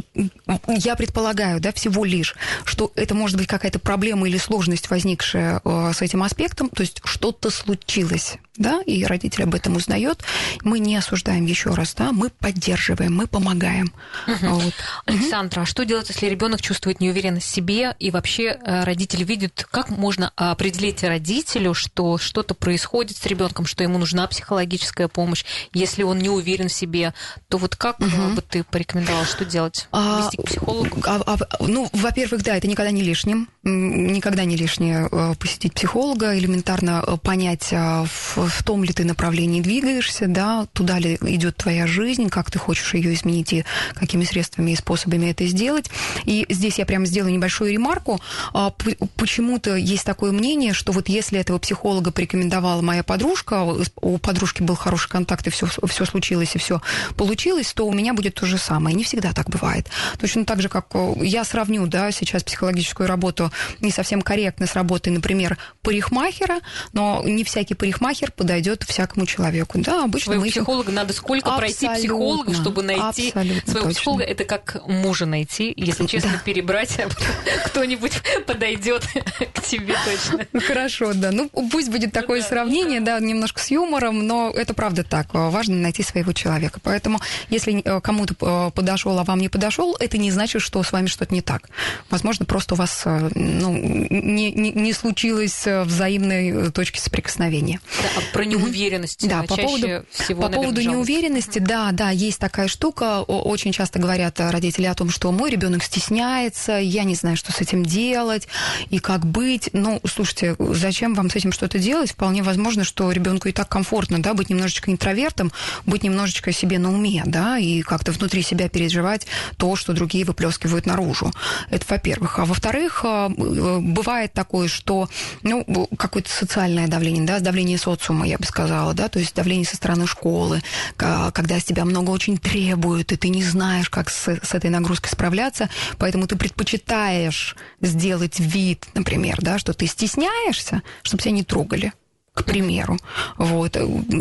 я 0.66 0.96
предполагаю, 0.96 1.60
да, 1.60 1.72
всего 1.72 2.04
лишь, 2.04 2.34
что 2.64 2.92
это 2.94 3.14
может 3.14 3.36
быть 3.36 3.46
какая-то 3.46 3.78
проблема 3.78 4.28
или 4.28 4.38
сложность, 4.38 4.90
возникшая 4.90 5.60
э, 5.64 5.92
с 5.94 6.02
этим 6.02 6.22
аспектом, 6.22 6.68
то 6.68 6.82
есть 6.82 7.00
что-то 7.04 7.50
случилось, 7.50 8.38
да, 8.56 8.82
и 8.82 9.04
родитель 9.04 9.44
об 9.44 9.54
этом 9.54 9.76
узнает, 9.76 10.22
мы 10.62 10.78
не 10.78 10.96
осуждаем 10.96 11.46
еще 11.46 11.70
раз, 11.70 11.94
да, 11.94 12.12
мы 12.12 12.28
поддерживаем, 12.28 13.14
мы 13.14 13.26
помогаем. 13.26 13.92
Угу. 14.26 14.46
Вот. 14.46 14.74
Александра, 15.06 15.60
угу. 15.60 15.62
а 15.62 15.66
что 15.66 15.84
делать, 15.84 16.08
если 16.10 16.26
ребенок 16.26 16.60
чувствует 16.60 17.00
неуверенность 17.00 17.46
в 17.46 17.50
себе 17.50 17.96
и 17.98 18.10
вообще 18.10 18.58
э, 18.62 18.84
родитель 18.84 19.24
видит, 19.24 19.66
как 19.70 19.88
можно 19.88 20.32
определить 20.36 21.02
родителю, 21.02 21.72
что 21.72 22.18
что-то 22.18 22.54
происходит 22.54 23.16
с 23.16 23.24
ребенком, 23.24 23.64
что 23.64 23.82
ему 23.82 23.98
нужна 23.98 24.26
психологическая 24.26 25.08
помощь, 25.08 25.44
если 25.72 26.02
он 26.02 26.18
не 26.18 26.28
уверен 26.28 26.68
в 26.68 26.72
себе, 26.72 27.14
то 27.48 27.56
вот 27.56 27.76
как 27.76 28.00
угу. 28.00 28.34
бы 28.34 28.42
ты 28.42 28.64
порекомендовала, 28.64 29.24
что 29.24 29.46
делать? 29.46 29.88
А, 29.92 30.24
Вести 30.24 30.36
к 30.36 30.44
психологу? 30.44 31.00
А, 31.06 31.22
а, 31.26 31.38
ну, 31.60 31.88
во-первых, 31.92 32.42
да, 32.42 32.56
это 32.56 32.68
никогда 32.68 32.90
не 32.90 33.02
лишним. 33.02 33.48
Никогда 33.62 34.44
не 34.44 34.56
лишнее 34.56 35.08
э, 35.10 35.34
посетить 35.38 35.72
психолога, 35.72 36.36
элементарно 36.38 37.02
понять, 37.22 37.72
в, 37.72 38.41
в 38.46 38.62
том 38.62 38.84
ли 38.84 38.92
ты 38.92 39.04
направлении 39.04 39.60
двигаешься, 39.60 40.26
да, 40.28 40.66
туда 40.72 40.98
ли 40.98 41.18
идет 41.22 41.56
твоя 41.56 41.86
жизнь, 41.86 42.28
как 42.28 42.50
ты 42.50 42.58
хочешь 42.58 42.94
ее 42.94 43.14
изменить 43.14 43.52
и 43.52 43.64
какими 43.94 44.24
средствами 44.24 44.72
и 44.72 44.76
способами 44.76 45.30
это 45.30 45.46
сделать. 45.46 45.90
И 46.24 46.46
здесь 46.48 46.78
я 46.78 46.86
прямо 46.86 47.06
сделаю 47.06 47.32
небольшую 47.32 47.72
ремарку. 47.72 48.20
А, 48.52 48.72
почему-то 49.16 49.74
есть 49.76 50.04
такое 50.04 50.32
мнение, 50.32 50.72
что 50.72 50.92
вот 50.92 51.08
если 51.08 51.38
этого 51.38 51.58
психолога 51.58 52.10
порекомендовала 52.12 52.82
моя 52.82 53.02
подружка, 53.02 53.64
у 53.96 54.18
подружки 54.18 54.62
был 54.62 54.74
хороший 54.74 55.08
контакт, 55.08 55.46
и 55.46 55.50
все, 55.50 55.66
все 55.66 56.04
случилось, 56.04 56.54
и 56.54 56.58
все 56.58 56.80
получилось, 57.16 57.72
то 57.72 57.86
у 57.86 57.92
меня 57.92 58.14
будет 58.14 58.34
то 58.34 58.46
же 58.46 58.58
самое. 58.58 58.94
Не 58.94 59.04
всегда 59.04 59.32
так 59.32 59.48
бывает. 59.48 59.88
Точно 60.18 60.44
так 60.44 60.60
же, 60.62 60.68
как 60.68 60.86
я 61.20 61.44
сравню 61.44 61.62
сравню, 61.62 61.86
да, 61.86 62.10
сейчас 62.10 62.42
психологическую 62.42 63.08
работу 63.08 63.52
не 63.80 63.92
совсем 63.92 64.20
корректно 64.20 64.66
с 64.66 64.74
работой, 64.74 65.10
например, 65.10 65.58
парикмахера, 65.82 66.58
но 66.92 67.22
не 67.24 67.44
всякий 67.44 67.74
парикмахер 67.74 68.31
подойдет 68.34 68.82
всякому 68.84 69.26
человеку. 69.26 69.78
Да, 69.78 70.04
обычно 70.04 70.32
Своего 70.32 70.44
мы 70.44 70.50
психолога 70.50 70.92
надо 70.92 71.12
сколько 71.12 71.50
абсолютно, 71.50 71.88
пройти 71.88 72.00
психолога, 72.00 72.54
чтобы 72.54 72.82
найти 72.82 73.30
своего 73.30 73.60
точно. 73.64 73.90
психолога. 73.90 74.24
Это 74.24 74.44
как 74.44 74.82
мужа 74.86 75.26
найти, 75.26 75.72
если 75.76 76.06
честно, 76.06 76.32
да. 76.32 76.38
перебрать, 76.44 76.98
а 76.98 77.08
кто-нибудь 77.66 78.12
подойдет 78.46 79.06
к 79.54 79.62
тебе 79.62 79.94
точно. 80.04 80.46
Ну, 80.52 80.60
хорошо, 80.60 81.12
да. 81.14 81.30
Ну, 81.30 81.48
пусть 81.48 81.90
будет 81.90 82.12
такое 82.12 82.40
ну, 82.40 82.46
сравнение, 82.46 83.00
да, 83.00 83.18
немножко 83.20 83.60
с 83.60 83.70
юмором, 83.70 84.26
но 84.26 84.50
это 84.50 84.74
правда 84.74 85.04
так. 85.04 85.28
Важно 85.32 85.76
найти 85.76 86.02
своего 86.02 86.32
человека. 86.32 86.80
Поэтому, 86.82 87.20
если 87.48 87.80
э, 87.80 88.00
кому-то 88.00 88.34
э, 88.40 88.70
подошел, 88.74 89.18
а 89.18 89.24
вам 89.24 89.40
не 89.40 89.48
подошел, 89.48 89.96
это 89.98 90.18
не 90.18 90.30
значит, 90.30 90.62
что 90.62 90.82
с 90.82 90.92
вами 90.92 91.06
что-то 91.06 91.34
не 91.34 91.42
так. 91.42 91.68
Возможно, 92.10 92.44
просто 92.44 92.74
у 92.74 92.76
вас 92.76 93.02
э, 93.04 93.30
ну, 93.34 93.72
не, 93.76 94.52
не, 94.52 94.72
не 94.72 94.92
случилось 94.92 95.64
взаимной 95.66 96.70
точки 96.70 96.98
соприкосновения. 96.98 97.80
Да, 98.02 98.08
а 98.16 98.21
про 98.32 98.44
неуверенность. 98.44 99.26
Да, 99.28 99.42
по 99.42 99.56
поводу, 99.56 100.04
всего, 100.10 100.42
по 100.42 100.48
наверное, 100.48 100.74
поводу 100.74 100.82
неуверенности, 100.82 101.58
да, 101.58 101.90
да, 101.92 102.10
есть 102.10 102.38
такая 102.38 102.68
штука. 102.68 103.22
Очень 103.22 103.72
часто 103.72 103.98
говорят 103.98 104.38
родители 104.40 104.86
о 104.86 104.94
том, 104.94 105.10
что 105.10 105.30
мой 105.32 105.50
ребенок 105.50 105.82
стесняется, 105.82 106.72
я 106.78 107.04
не 107.04 107.14
знаю, 107.14 107.36
что 107.36 107.52
с 107.52 107.60
этим 107.60 107.84
делать 107.84 108.48
и 108.90 108.98
как 108.98 109.24
быть. 109.26 109.70
Ну, 109.72 110.00
слушайте, 110.04 110.56
зачем 110.58 111.14
вам 111.14 111.30
с 111.30 111.36
этим 111.36 111.52
что-то 111.52 111.78
делать? 111.78 112.12
Вполне 112.12 112.42
возможно, 112.42 112.84
что 112.84 113.10
ребенку 113.10 113.48
и 113.48 113.52
так 113.52 113.68
комфортно, 113.68 114.22
да, 114.22 114.34
быть 114.34 114.50
немножечко 114.50 114.90
интровертом, 114.90 115.52
быть 115.86 116.02
немножечко 116.02 116.52
себе 116.52 116.78
на 116.78 116.92
уме, 116.92 117.22
да, 117.26 117.58
и 117.58 117.82
как-то 117.82 118.12
внутри 118.12 118.42
себя 118.42 118.68
переживать 118.68 119.26
то, 119.56 119.76
что 119.76 119.92
другие 119.92 120.24
выплескивают 120.24 120.86
наружу. 120.86 121.32
Это 121.70 121.84
во-первых. 121.88 122.38
А 122.38 122.44
во-вторых, 122.44 123.04
э, 123.04 123.28
бывает 123.28 124.32
такое, 124.32 124.68
что 124.68 125.08
ну, 125.42 125.64
какое-то 125.96 126.30
социальное 126.30 126.88
давление, 126.88 127.24
да, 127.24 127.40
давление 127.40 127.78
социума, 127.78 128.11
я 128.24 128.38
бы 128.38 128.44
сказала, 128.44 128.94
да, 128.94 129.08
то 129.08 129.18
есть 129.18 129.34
давление 129.34 129.66
со 129.66 129.76
стороны 129.76 130.06
школы, 130.06 130.62
когда 130.96 131.58
с 131.58 131.64
тебя 131.64 131.84
много 131.84 132.10
очень 132.10 132.38
требуют, 132.38 133.12
и 133.12 133.16
ты 133.16 133.28
не 133.28 133.42
знаешь, 133.42 133.88
как 133.88 134.10
с, 134.10 134.28
с 134.42 134.54
этой 134.54 134.70
нагрузкой 134.70 135.10
справляться, 135.10 135.68
поэтому 135.98 136.26
ты 136.26 136.36
предпочитаешь 136.36 137.56
сделать 137.80 138.38
вид, 138.38 138.86
например, 138.94 139.38
да, 139.40 139.58
что 139.58 139.72
ты 139.72 139.86
стесняешься, 139.86 140.82
чтобы 141.02 141.22
тебя 141.22 141.32
не 141.32 141.44
трогали 141.44 141.92
к 142.34 142.44
примеру. 142.44 142.98
Вот. 143.36 143.76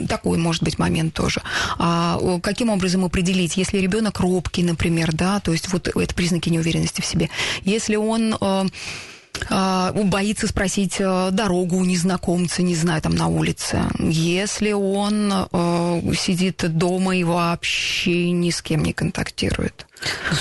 Такой 0.10 0.38
может 0.38 0.64
быть 0.64 0.78
момент 0.78 1.14
тоже. 1.14 1.42
А 1.78 2.20
каким 2.44 2.70
образом 2.70 3.06
определить, 3.06 3.56
если 3.56 3.78
ребенок 3.78 4.20
робкий, 4.20 4.64
например, 4.64 5.14
да, 5.14 5.40
то 5.40 5.54
есть 5.54 5.72
вот 5.72 5.88
это 5.88 6.14
признаки 6.14 6.50
неуверенности 6.50 7.00
в 7.02 7.06
себе. 7.06 7.30
Если 7.64 7.96
он 7.96 8.36
э, 8.40 8.66
боится 9.50 10.48
спросить 10.48 10.98
э, 11.00 11.30
дорогу 11.32 11.78
у 11.78 11.86
незнакомца, 11.86 12.62
не 12.62 12.76
знаю, 12.76 13.02
там 13.02 13.16
на 13.16 13.28
улице. 13.28 13.82
Если 14.00 14.72
он 14.72 15.48
сидит 16.16 16.78
дома 16.78 17.16
и 17.16 17.24
вообще 17.24 18.32
ни 18.32 18.50
с 18.50 18.62
кем 18.62 18.84
не 18.84 18.94
контактирует. 18.94 19.86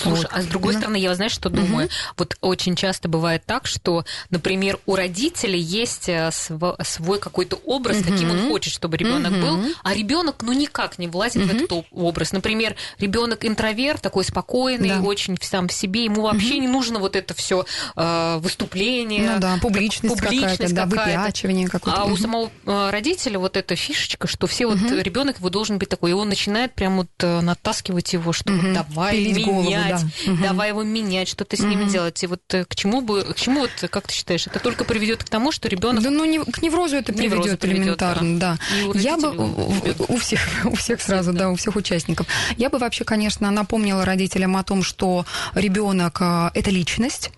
Слушай, 0.03 0.23
вот. 0.23 0.29
а 0.33 0.43
с 0.43 0.47
другой 0.47 0.75
стороны, 0.75 0.97
я 0.97 1.15
знаешь, 1.15 1.33
что 1.33 1.49
думаю? 1.49 1.87
Угу. 1.87 1.95
Вот 2.19 2.37
очень 2.41 2.77
часто 2.77 3.09
бывает 3.09 3.43
так, 3.45 3.67
что, 3.67 4.05
например, 4.31 4.79
у 4.87 4.97
родителей 4.97 5.61
есть 5.61 6.09
э, 6.09 6.31
свой 6.33 7.19
какой-то 7.19 7.57
образ, 7.65 7.99
угу. 7.99 8.11
каким 8.11 8.31
он 8.31 8.49
хочет, 8.49 8.73
чтобы 8.73 8.97
ребенок 8.97 9.33
угу. 9.33 9.41
был, 9.41 9.59
а 9.83 9.95
ребенок 9.95 10.37
ну 10.43 10.53
никак 10.53 10.99
не 10.99 11.09
влазит 11.09 11.45
угу. 11.45 11.53
в 11.53 11.55
этот 11.55 11.87
образ. 11.93 12.33
Например, 12.33 12.75
ребенок 12.99 13.45
интроверт, 13.45 14.01
такой 14.01 14.25
спокойный, 14.25 14.91
да. 14.91 15.01
очень 15.01 15.37
сам 15.41 15.69
в 15.69 15.73
себе, 15.73 16.05
ему 16.05 16.23
вообще 16.23 16.55
угу. 16.55 16.63
не 16.63 16.69
нужно 16.69 16.99
вот 16.99 17.17
это 17.17 17.35
все 17.35 17.65
э, 17.97 18.39
выступление, 18.39 19.33
ну 19.35 19.41
да, 19.41 19.59
публичность, 19.61 20.15
публичность 20.15 20.75
какая-то, 20.75 20.75
да, 20.75 20.87
выпячивание 20.87 21.69
какое-то. 21.69 22.03
А 22.03 22.05
угу. 22.05 22.15
у 22.15 22.17
самого 22.17 22.51
э, 22.67 22.91
родителя 22.91 23.39
вот 23.39 23.57
эта 23.57 23.77
фишечка, 23.77 24.27
что 24.27 24.47
все 24.47 24.67
угу. 24.67 24.79
вот 24.79 25.03
ребенок 25.03 25.39
его 25.39 25.51
должен 25.51 25.79
быть 25.79 25.89
такой, 25.89 26.11
и 26.11 26.15
он 26.15 26.29
начинает 26.29 26.75
прям 26.75 26.97
вот 26.97 27.11
натаскивать 27.19 28.13
его, 28.13 28.33
что 28.33 28.53
угу. 28.53 28.63
вот 28.63 28.73
давай, 28.73 29.21
менять, 29.21 29.50
голову, 29.51 29.71
да. 29.71 30.01
давай 30.43 30.69
его 30.69 30.83
менять, 30.83 31.29
что-то 31.29 31.57
с 31.57 31.61
ним 31.61 31.89
делать. 31.89 32.23
И 32.23 32.27
вот 32.27 32.43
э, 32.53 32.65
к 32.65 32.75
чему 32.75 33.01
бы, 33.01 33.23
к 33.23 33.37
чему 33.37 33.61
вот, 33.61 33.71
как 33.91 34.07
ты 34.07 34.15
считаешь, 34.15 34.47
это 34.47 34.59
только 34.59 34.85
приведет 34.85 35.25
к 35.25 35.29
тому, 35.29 35.53
что 35.53 35.69
ребенок... 35.69 36.03
Да, 36.03 36.11
ну, 36.11 36.25
не, 36.25 36.39
к 36.41 36.63
неврозу 36.63 36.97
это 36.97 37.13
приведет 37.13 37.65
элементарно, 37.65 38.39
да. 38.39 38.59
да. 38.93 38.99
Я 38.99 39.17
бы 39.17 39.31
у, 39.37 40.15
у 40.15 40.17
всех, 40.19 40.41
у 40.65 40.75
всех 40.77 41.01
сразу, 41.01 41.33
да, 41.33 41.51
у 41.51 41.57
всех 41.57 41.77
участников. 41.77 42.27
Я 42.57 42.71
бы 42.71 42.79
вообще, 42.79 43.05
конечно, 43.05 43.51
напомнила 43.51 44.05
родителям 44.05 44.57
о 44.57 44.65
том, 44.65 44.83
что 44.83 45.27
ребенок 45.55 46.19
а, 46.21 46.51
это 46.55 46.71
личность, 46.71 47.31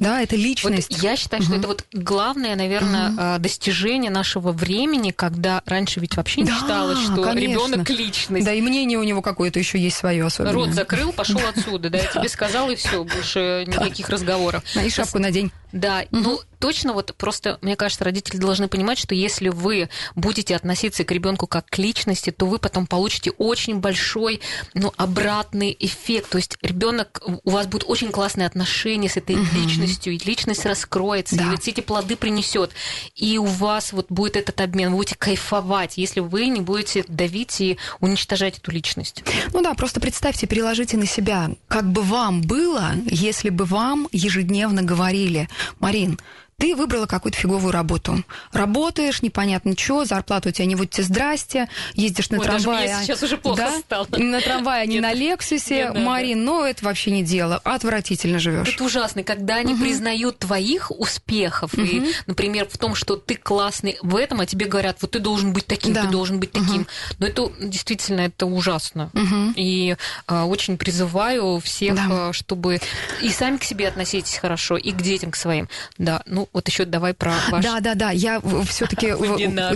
да, 0.00 0.22
это 0.22 0.34
личность. 0.34 0.90
Вот 0.90 1.02
я 1.02 1.14
считаю, 1.14 1.42
что 1.42 1.52
угу. 1.52 1.58
это 1.60 1.68
вот 1.68 1.84
главное, 1.92 2.56
наверное, 2.56 3.34
угу. 3.34 3.42
достижение 3.42 4.10
нашего 4.10 4.50
времени, 4.50 5.10
когда 5.10 5.62
раньше 5.66 6.00
ведь 6.00 6.16
вообще 6.16 6.40
не 6.40 6.48
да, 6.48 6.58
считалось, 6.58 6.98
что 6.98 7.32
ребенок 7.32 7.88
личность. 7.90 8.46
Да, 8.46 8.52
и 8.52 8.62
мнение 8.62 8.98
у 8.98 9.04
него 9.04 9.20
какое-то 9.20 9.58
еще 9.58 9.78
есть 9.78 9.98
свое 9.98 10.24
особенное. 10.24 10.54
Рот 10.54 10.70
закрыл, 10.70 11.12
пошел 11.12 11.40
отсюда, 11.46 11.90
да, 11.90 11.98
я 11.98 12.06
тебе 12.06 12.28
сказал, 12.28 12.70
и 12.70 12.76
все, 12.76 13.04
больше 13.04 13.64
никаких 13.66 14.08
разговоров. 14.08 14.64
И 14.74 14.88
шапку 14.88 15.18
надень. 15.18 15.52
Да, 15.72 16.04
ну 16.10 16.40
точно 16.60 16.92
вот 16.92 17.14
просто, 17.16 17.58
мне 17.62 17.74
кажется, 17.74 18.04
родители 18.04 18.36
должны 18.36 18.68
понимать, 18.68 18.98
что 18.98 19.14
если 19.14 19.48
вы 19.48 19.88
будете 20.14 20.54
относиться 20.54 21.02
к 21.04 21.10
ребенку 21.10 21.46
как 21.46 21.66
к 21.66 21.78
личности, 21.78 22.30
то 22.30 22.46
вы 22.46 22.58
потом 22.58 22.86
получите 22.86 23.32
очень 23.32 23.80
большой, 23.80 24.40
ну, 24.74 24.92
обратный 24.96 25.76
эффект. 25.80 26.30
То 26.30 26.38
есть 26.38 26.56
ребенок, 26.62 27.22
у 27.44 27.50
вас 27.50 27.66
будет 27.66 27.84
очень 27.86 28.12
классные 28.12 28.46
отношения 28.46 29.08
с 29.08 29.16
этой 29.16 29.36
личностью, 29.36 30.12
и 30.12 30.18
личность 30.18 30.64
раскроется, 30.66 31.36
да. 31.36 31.44
и 31.44 31.46
вот 31.48 31.66
эти 31.66 31.80
плоды 31.80 32.16
принесет. 32.16 32.70
И 33.16 33.38
у 33.38 33.46
вас 33.46 33.92
вот 33.92 34.06
будет 34.08 34.36
этот 34.36 34.60
обмен, 34.60 34.90
вы 34.90 34.98
будете 34.98 35.16
кайфовать, 35.16 35.96
если 35.96 36.20
вы 36.20 36.46
не 36.48 36.60
будете 36.60 37.04
давить 37.08 37.60
и 37.60 37.78
уничтожать 38.00 38.58
эту 38.58 38.70
личность. 38.70 39.24
Ну 39.52 39.62
да, 39.62 39.74
просто 39.74 40.00
представьте, 40.00 40.46
переложите 40.46 40.98
на 40.98 41.06
себя, 41.06 41.50
как 41.68 41.90
бы 41.90 42.02
вам 42.02 42.42
было, 42.42 42.92
если 43.06 43.48
бы 43.48 43.64
вам 43.64 44.08
ежедневно 44.12 44.82
говорили, 44.82 45.48
Марин, 45.78 46.18
ты 46.60 46.76
выбрала 46.76 47.06
какую-то 47.06 47.38
фиговую 47.38 47.72
работу. 47.72 48.22
Работаешь, 48.52 49.22
непонятно 49.22 49.72
что, 49.76 50.04
зарплата 50.04 50.50
у 50.50 50.52
тебя 50.52 50.66
не 50.66 50.76
вот 50.76 50.90
тебе 50.90 51.04
здрасте, 51.04 51.68
ездишь 51.94 52.28
на 52.28 52.38
Ой, 52.38 52.44
трамвае. 52.44 52.88
Даже 52.88 53.04
сейчас 53.04 53.22
уже 53.22 53.38
плохо 53.38 53.62
да? 53.62 53.78
стало. 53.78 54.06
На 54.10 54.40
трамвае, 54.42 54.86
не 54.86 55.00
на 55.00 55.14
Лексусе. 55.14 55.90
Марин, 55.92 56.38
да. 56.38 56.44
ну 56.44 56.64
это 56.64 56.84
вообще 56.84 57.12
не 57.12 57.22
дело. 57.22 57.56
Отвратительно 57.64 58.38
живешь. 58.38 58.68
Это 58.68 58.84
ужасно, 58.84 59.22
когда 59.22 59.56
они 59.56 59.72
угу. 59.72 59.82
признают 59.82 60.38
твоих 60.38 60.90
успехов, 60.90 61.72
угу. 61.72 61.82
и, 61.82 62.12
например, 62.26 62.68
в 62.70 62.76
том, 62.76 62.94
что 62.94 63.16
ты 63.16 63.36
классный 63.36 63.96
в 64.02 64.14
этом, 64.14 64.40
а 64.40 64.46
тебе 64.46 64.66
говорят, 64.66 64.98
вот 65.00 65.12
ты 65.12 65.18
должен 65.18 65.54
быть 65.54 65.66
таким, 65.66 65.94
да. 65.94 66.02
ты 66.02 66.08
должен 66.08 66.40
быть 66.40 66.52
таким. 66.52 66.82
Угу. 66.82 66.88
Но 67.20 67.26
это 67.26 67.50
действительно 67.58 68.20
это 68.20 68.44
ужасно. 68.44 69.10
Угу. 69.14 69.54
И 69.56 69.96
а, 70.26 70.44
очень 70.44 70.76
призываю 70.76 71.58
всех, 71.60 71.94
да. 71.94 72.28
А, 72.28 72.32
чтобы 72.34 72.80
и 73.22 73.30
сами 73.30 73.56
к 73.56 73.64
себе 73.64 73.88
относитесь 73.88 74.36
хорошо, 74.36 74.76
и 74.76 74.92
к 74.92 75.00
детям 75.00 75.30
к 75.30 75.36
своим. 75.36 75.68
Да, 75.96 76.22
ну 76.26 76.49
вот 76.52 76.68
еще 76.68 76.84
давай 76.84 77.14
про 77.14 77.34
ваш... 77.50 77.64
Да, 77.64 77.80
да, 77.80 77.94
да, 77.94 78.10
я 78.10 78.40
все-таки 78.66 79.12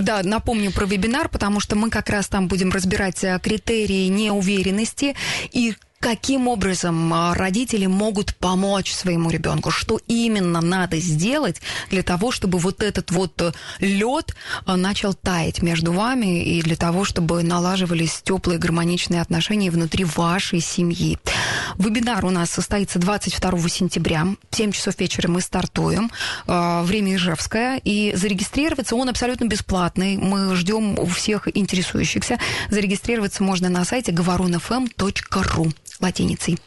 да, 0.00 0.22
напомню 0.22 0.72
про 0.72 0.86
вебинар, 0.86 1.28
потому 1.28 1.60
что 1.60 1.76
мы 1.76 1.90
как 1.90 2.10
раз 2.10 2.28
там 2.28 2.48
будем 2.48 2.70
разбирать 2.70 3.22
э, 3.22 3.38
критерии 3.42 4.08
неуверенности 4.08 5.14
и 5.52 5.74
каким 6.04 6.48
образом 6.48 7.14
а, 7.14 7.32
родители 7.32 7.86
могут 7.86 8.34
помочь 8.34 8.92
своему 8.92 9.30
ребенку, 9.30 9.70
что 9.70 9.98
именно 10.06 10.60
надо 10.60 10.98
сделать 10.98 11.62
для 11.88 12.02
того, 12.02 12.30
чтобы 12.30 12.58
вот 12.58 12.82
этот 12.82 13.10
вот 13.10 13.40
э, 13.40 13.52
лед 13.78 14.36
а, 14.66 14.76
начал 14.76 15.14
таять 15.14 15.62
между 15.62 15.92
вами 15.92 16.44
и 16.44 16.60
для 16.60 16.76
того, 16.76 17.04
чтобы 17.04 17.42
налаживались 17.42 18.20
теплые 18.22 18.58
гармоничные 18.58 19.22
отношения 19.22 19.70
внутри 19.70 20.04
вашей 20.04 20.60
семьи. 20.60 21.18
Вебинар 21.78 22.22
у 22.26 22.30
нас 22.30 22.50
состоится 22.50 22.98
22 22.98 23.68
сентября. 23.70 24.26
В 24.50 24.56
7 24.56 24.72
часов 24.72 25.00
вечера 25.00 25.28
мы 25.28 25.40
стартуем. 25.40 26.10
А, 26.46 26.82
время 26.82 27.14
Ижевское. 27.14 27.80
И 27.82 28.12
зарегистрироваться 28.14 28.94
он 28.94 29.08
абсолютно 29.08 29.46
бесплатный. 29.46 30.18
Мы 30.18 30.54
ждем 30.54 30.98
у 30.98 31.06
всех 31.06 31.48
интересующихся. 31.56 32.38
Зарегистрироваться 32.68 33.42
можно 33.42 33.70
на 33.70 33.86
сайте 33.86 34.12
говорунfm.ru 34.12 35.72
латиницей. 36.00 36.58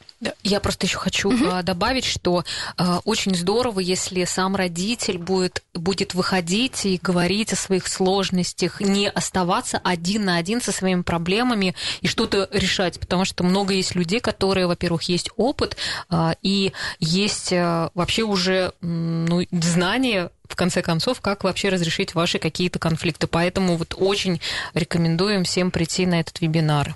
Я 0.42 0.60
просто 0.60 0.88
еще 0.88 0.98
хочу 0.98 1.30
угу. 1.30 1.62
добавить, 1.62 2.06
что 2.06 2.44
э, 2.78 2.98
очень 3.06 3.36
здорово, 3.36 3.82
если 3.82 4.26
сам 4.26 4.56
родитель 4.56 5.20
будет, 5.20 5.64
будет 5.76 6.16
выходить 6.16 6.88
и 6.88 7.00
говорить 7.00 7.54
о 7.54 7.56
своих 7.56 7.88
сложностях, 7.88 8.82
не 8.82 9.10
оставаться 9.10 9.80
один 9.84 10.26
на 10.26 10.38
один 10.38 10.60
со 10.60 10.72
своими 10.72 11.04
проблемами 11.04 11.76
и 12.02 12.08
что-то 12.08 12.50
решать, 12.52 13.00
потому 13.00 13.26
что 13.26 13.44
много 13.44 13.76
есть 13.76 13.94
людей, 13.94 14.20
которые, 14.20 14.66
во-первых, 14.66 15.04
есть 15.04 15.30
опыт 15.38 15.78
э, 16.10 16.34
и 16.42 16.74
есть 17.00 17.52
э, 17.52 17.92
вообще 17.94 18.24
уже 18.24 18.74
ну, 18.82 19.46
знания 19.52 20.32
в 20.48 20.56
конце 20.56 20.82
концов, 20.82 21.22
как 21.22 21.44
вообще 21.44 21.70
разрешить 21.70 22.16
ваши 22.16 22.40
какие-то 22.40 22.80
конфликты. 22.80 23.28
Поэтому 23.28 23.76
вот 23.78 23.96
очень 23.98 24.42
рекомендуем 24.74 25.44
всем 25.44 25.72
прийти 25.72 26.06
на 26.06 26.20
этот 26.20 26.42
вебинар. 26.42 26.96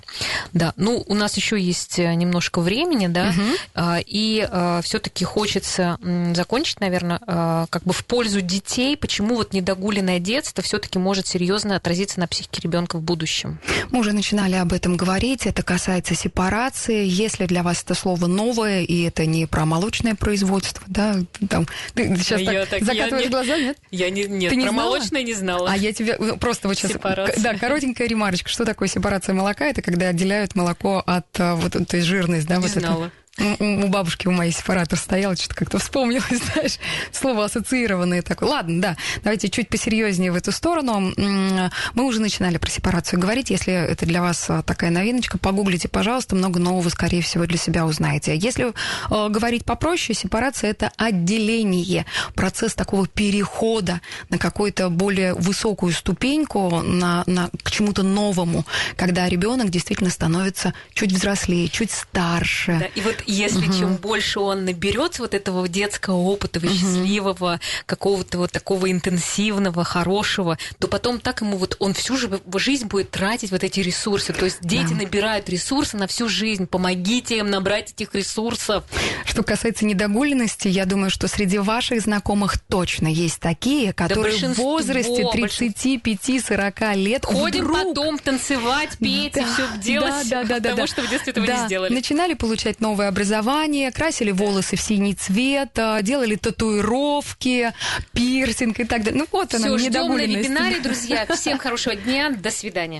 Да, 0.52 0.72
ну, 0.76 1.02
у 1.06 1.14
нас 1.14 1.36
еще 1.36 1.60
есть 1.60 1.98
э, 1.98 2.14
немножко 2.14 2.60
времени, 2.60 3.06
да, 3.06 3.30
угу. 3.30 3.82
и 4.06 4.46
а, 4.50 4.80
все-таки 4.82 5.24
хочется 5.24 5.98
закончить, 6.34 6.80
наверное, 6.80 7.20
а, 7.26 7.66
как 7.70 7.82
бы 7.84 7.92
в 7.92 8.04
пользу 8.04 8.40
детей, 8.40 8.96
почему 8.96 9.36
вот 9.36 9.52
недогуленное 9.52 10.18
детство 10.18 10.62
все-таки 10.62 10.98
может 10.98 11.26
серьезно 11.26 11.76
отразиться 11.76 12.20
на 12.20 12.26
психике 12.26 12.60
ребенка 12.62 12.96
в 12.96 13.02
будущем. 13.02 13.58
Мы 13.90 14.00
уже 14.00 14.12
начинали 14.12 14.56
об 14.56 14.72
этом 14.72 14.96
говорить, 14.96 15.46
это 15.46 15.62
касается 15.62 16.14
сепарации. 16.14 17.06
Если 17.06 17.46
для 17.46 17.62
вас 17.62 17.82
это 17.82 17.94
слово 17.94 18.26
новое, 18.26 18.82
и 18.82 19.02
это 19.02 19.26
не 19.26 19.46
про 19.46 19.64
молочное 19.64 20.14
производство, 20.14 20.82
да, 20.86 21.16
там, 21.48 21.66
ты 21.94 22.16
сейчас 22.16 22.42
так, 22.42 22.68
так 22.68 22.84
закатываешь 22.84 23.30
глаза 23.30 23.41
глаза, 23.44 23.60
нет? 23.60 23.78
Я 23.90 24.10
не, 24.10 24.24
нет, 24.24 24.50
Ты 24.50 24.56
не 24.56 24.64
про 24.64 24.72
знала? 24.72 24.86
молочное 24.86 25.22
не 25.22 25.34
знала. 25.34 25.70
А 25.70 25.76
я 25.76 25.92
тебе 25.92 26.16
ну, 26.18 26.36
просто 26.36 26.68
вот 26.68 26.76
сейчас... 26.76 26.92
Сепарация. 26.92 27.42
Да, 27.42 27.54
коротенькая 27.54 28.06
ремарочка. 28.08 28.48
Что 28.48 28.64
такое 28.64 28.88
сепарация 28.88 29.34
молока? 29.34 29.66
Это 29.66 29.82
когда 29.82 30.08
отделяют 30.08 30.54
молоко 30.54 31.02
от 31.04 31.26
э, 31.38 31.54
вот 31.54 31.76
этой 31.76 32.00
жирности, 32.00 32.48
да? 32.48 32.56
Не 32.56 32.62
вот 32.62 32.70
знала. 32.70 33.04
Это 33.06 33.14
у 33.38 33.88
бабушки 33.88 34.28
у 34.28 34.30
моей 34.30 34.52
сепаратор 34.52 34.98
стоял, 34.98 35.34
что-то 35.36 35.54
как-то 35.54 35.78
вспомнилось, 35.78 36.42
знаешь, 36.52 36.78
слово 37.12 37.46
ассоциированное 37.46 38.20
такое. 38.20 38.50
Ладно, 38.50 38.82
да, 38.82 38.96
давайте 39.24 39.48
чуть 39.48 39.68
посерьезнее 39.70 40.30
в 40.32 40.36
эту 40.36 40.52
сторону. 40.52 41.12
Мы 41.16 42.04
уже 42.04 42.20
начинали 42.20 42.58
про 42.58 42.70
сепарацию 42.70 43.18
говорить. 43.18 43.48
Если 43.48 43.72
это 43.72 44.04
для 44.04 44.20
вас 44.20 44.50
а, 44.50 44.62
такая 44.62 44.90
новиночка, 44.90 45.38
погуглите, 45.38 45.88
пожалуйста, 45.88 46.36
много 46.36 46.60
нового, 46.60 46.88
скорее 46.90 47.22
всего, 47.22 47.46
для 47.46 47.56
себя 47.56 47.86
узнаете. 47.86 48.36
Если 48.36 48.66
э, 48.66 49.28
говорить 49.30 49.64
попроще, 49.64 50.14
сепарация– 50.14 50.70
это 50.72 50.92
отделение, 50.98 52.04
процесс 52.34 52.74
такого 52.74 53.06
перехода 53.06 54.02
на 54.28 54.38
какую-то 54.38 54.90
более 54.90 55.34
высокую 55.34 55.92
ступеньку, 55.92 56.82
на, 56.82 57.24
на, 57.26 57.48
к 57.62 57.70
чему-то 57.70 58.02
новому, 58.02 58.66
когда 58.96 59.26
ребенок 59.28 59.70
действительно 59.70 60.10
становится 60.10 60.74
чуть 60.92 61.12
взрослее, 61.12 61.68
чуть 61.68 61.90
старше. 61.92 62.76
Да, 62.78 62.86
и 62.86 63.00
вот 63.00 63.21
если 63.26 63.66
угу. 63.66 63.78
чем 63.78 63.96
больше 63.96 64.40
он 64.40 64.64
наберется 64.64 65.22
вот 65.22 65.34
этого 65.34 65.66
детского 65.68 66.16
опыта, 66.16 66.58
угу. 66.58 66.68
счастливого, 66.68 67.60
какого-то 67.86 68.38
вот 68.38 68.52
такого 68.52 68.90
интенсивного, 68.90 69.84
хорошего, 69.84 70.58
то 70.78 70.88
потом 70.88 71.20
так 71.20 71.40
ему 71.40 71.56
вот 71.56 71.76
он 71.78 71.94
всю 71.94 72.16
жизнь 72.16 72.86
будет 72.86 73.10
тратить 73.10 73.50
вот 73.50 73.64
эти 73.64 73.80
ресурсы. 73.80 74.32
То 74.32 74.44
есть 74.44 74.58
дети 74.60 74.90
да. 74.90 74.96
набирают 74.96 75.48
ресурсы 75.48 75.96
на 75.96 76.06
всю 76.06 76.28
жизнь. 76.28 76.66
Помогите 76.66 77.38
им 77.38 77.50
набрать 77.50 77.92
этих 77.92 78.14
ресурсов. 78.14 78.84
Что 79.24 79.42
касается 79.42 79.84
недогуленности, 79.84 80.68
я 80.68 80.86
думаю, 80.86 81.10
что 81.10 81.28
среди 81.28 81.58
ваших 81.58 82.00
знакомых 82.00 82.58
точно 82.58 83.08
есть 83.08 83.40
такие, 83.40 83.92
которые 83.92 84.38
да 84.40 84.54
в 84.54 84.56
возрасте 84.56 85.22
35-40 85.22 86.96
лет 86.96 87.24
Ходим 87.24 87.64
вдруг... 87.64 87.82
потом 87.82 88.18
танцевать, 88.18 88.98
петь 88.98 89.34
да, 89.34 89.40
и 89.40 89.44
все 89.44 89.68
делать, 89.82 90.28
да, 90.28 90.44
да, 90.44 90.60
да, 90.60 90.70
потому 90.70 90.76
да, 90.76 90.86
что 90.86 91.02
в 91.02 91.10
детстве 91.10 91.30
этого 91.32 91.46
да. 91.46 91.60
не 91.60 91.66
сделали. 91.66 91.92
Начинали 91.92 92.34
получать 92.34 92.80
новое 92.80 93.08
образование, 93.12 93.92
красили 93.92 94.32
волосы 94.32 94.76
в 94.76 94.80
синий 94.80 95.14
цвет, 95.14 95.78
а, 95.78 96.02
делали 96.02 96.36
татуировки, 96.36 97.72
пирсинг 98.12 98.80
и 98.80 98.84
так 98.84 99.04
далее. 99.04 99.20
Ну 99.20 99.28
вот 99.30 99.54
она, 99.54 99.66
Все, 99.66 99.78
ждем 99.78 100.08
на 100.08 100.26
вебинаре, 100.26 100.80
друзья. 100.80 101.26
Всем 101.26 101.58
хорошего 101.64 101.94
дня, 101.94 102.30
до 102.30 102.50
свидания. 102.50 102.90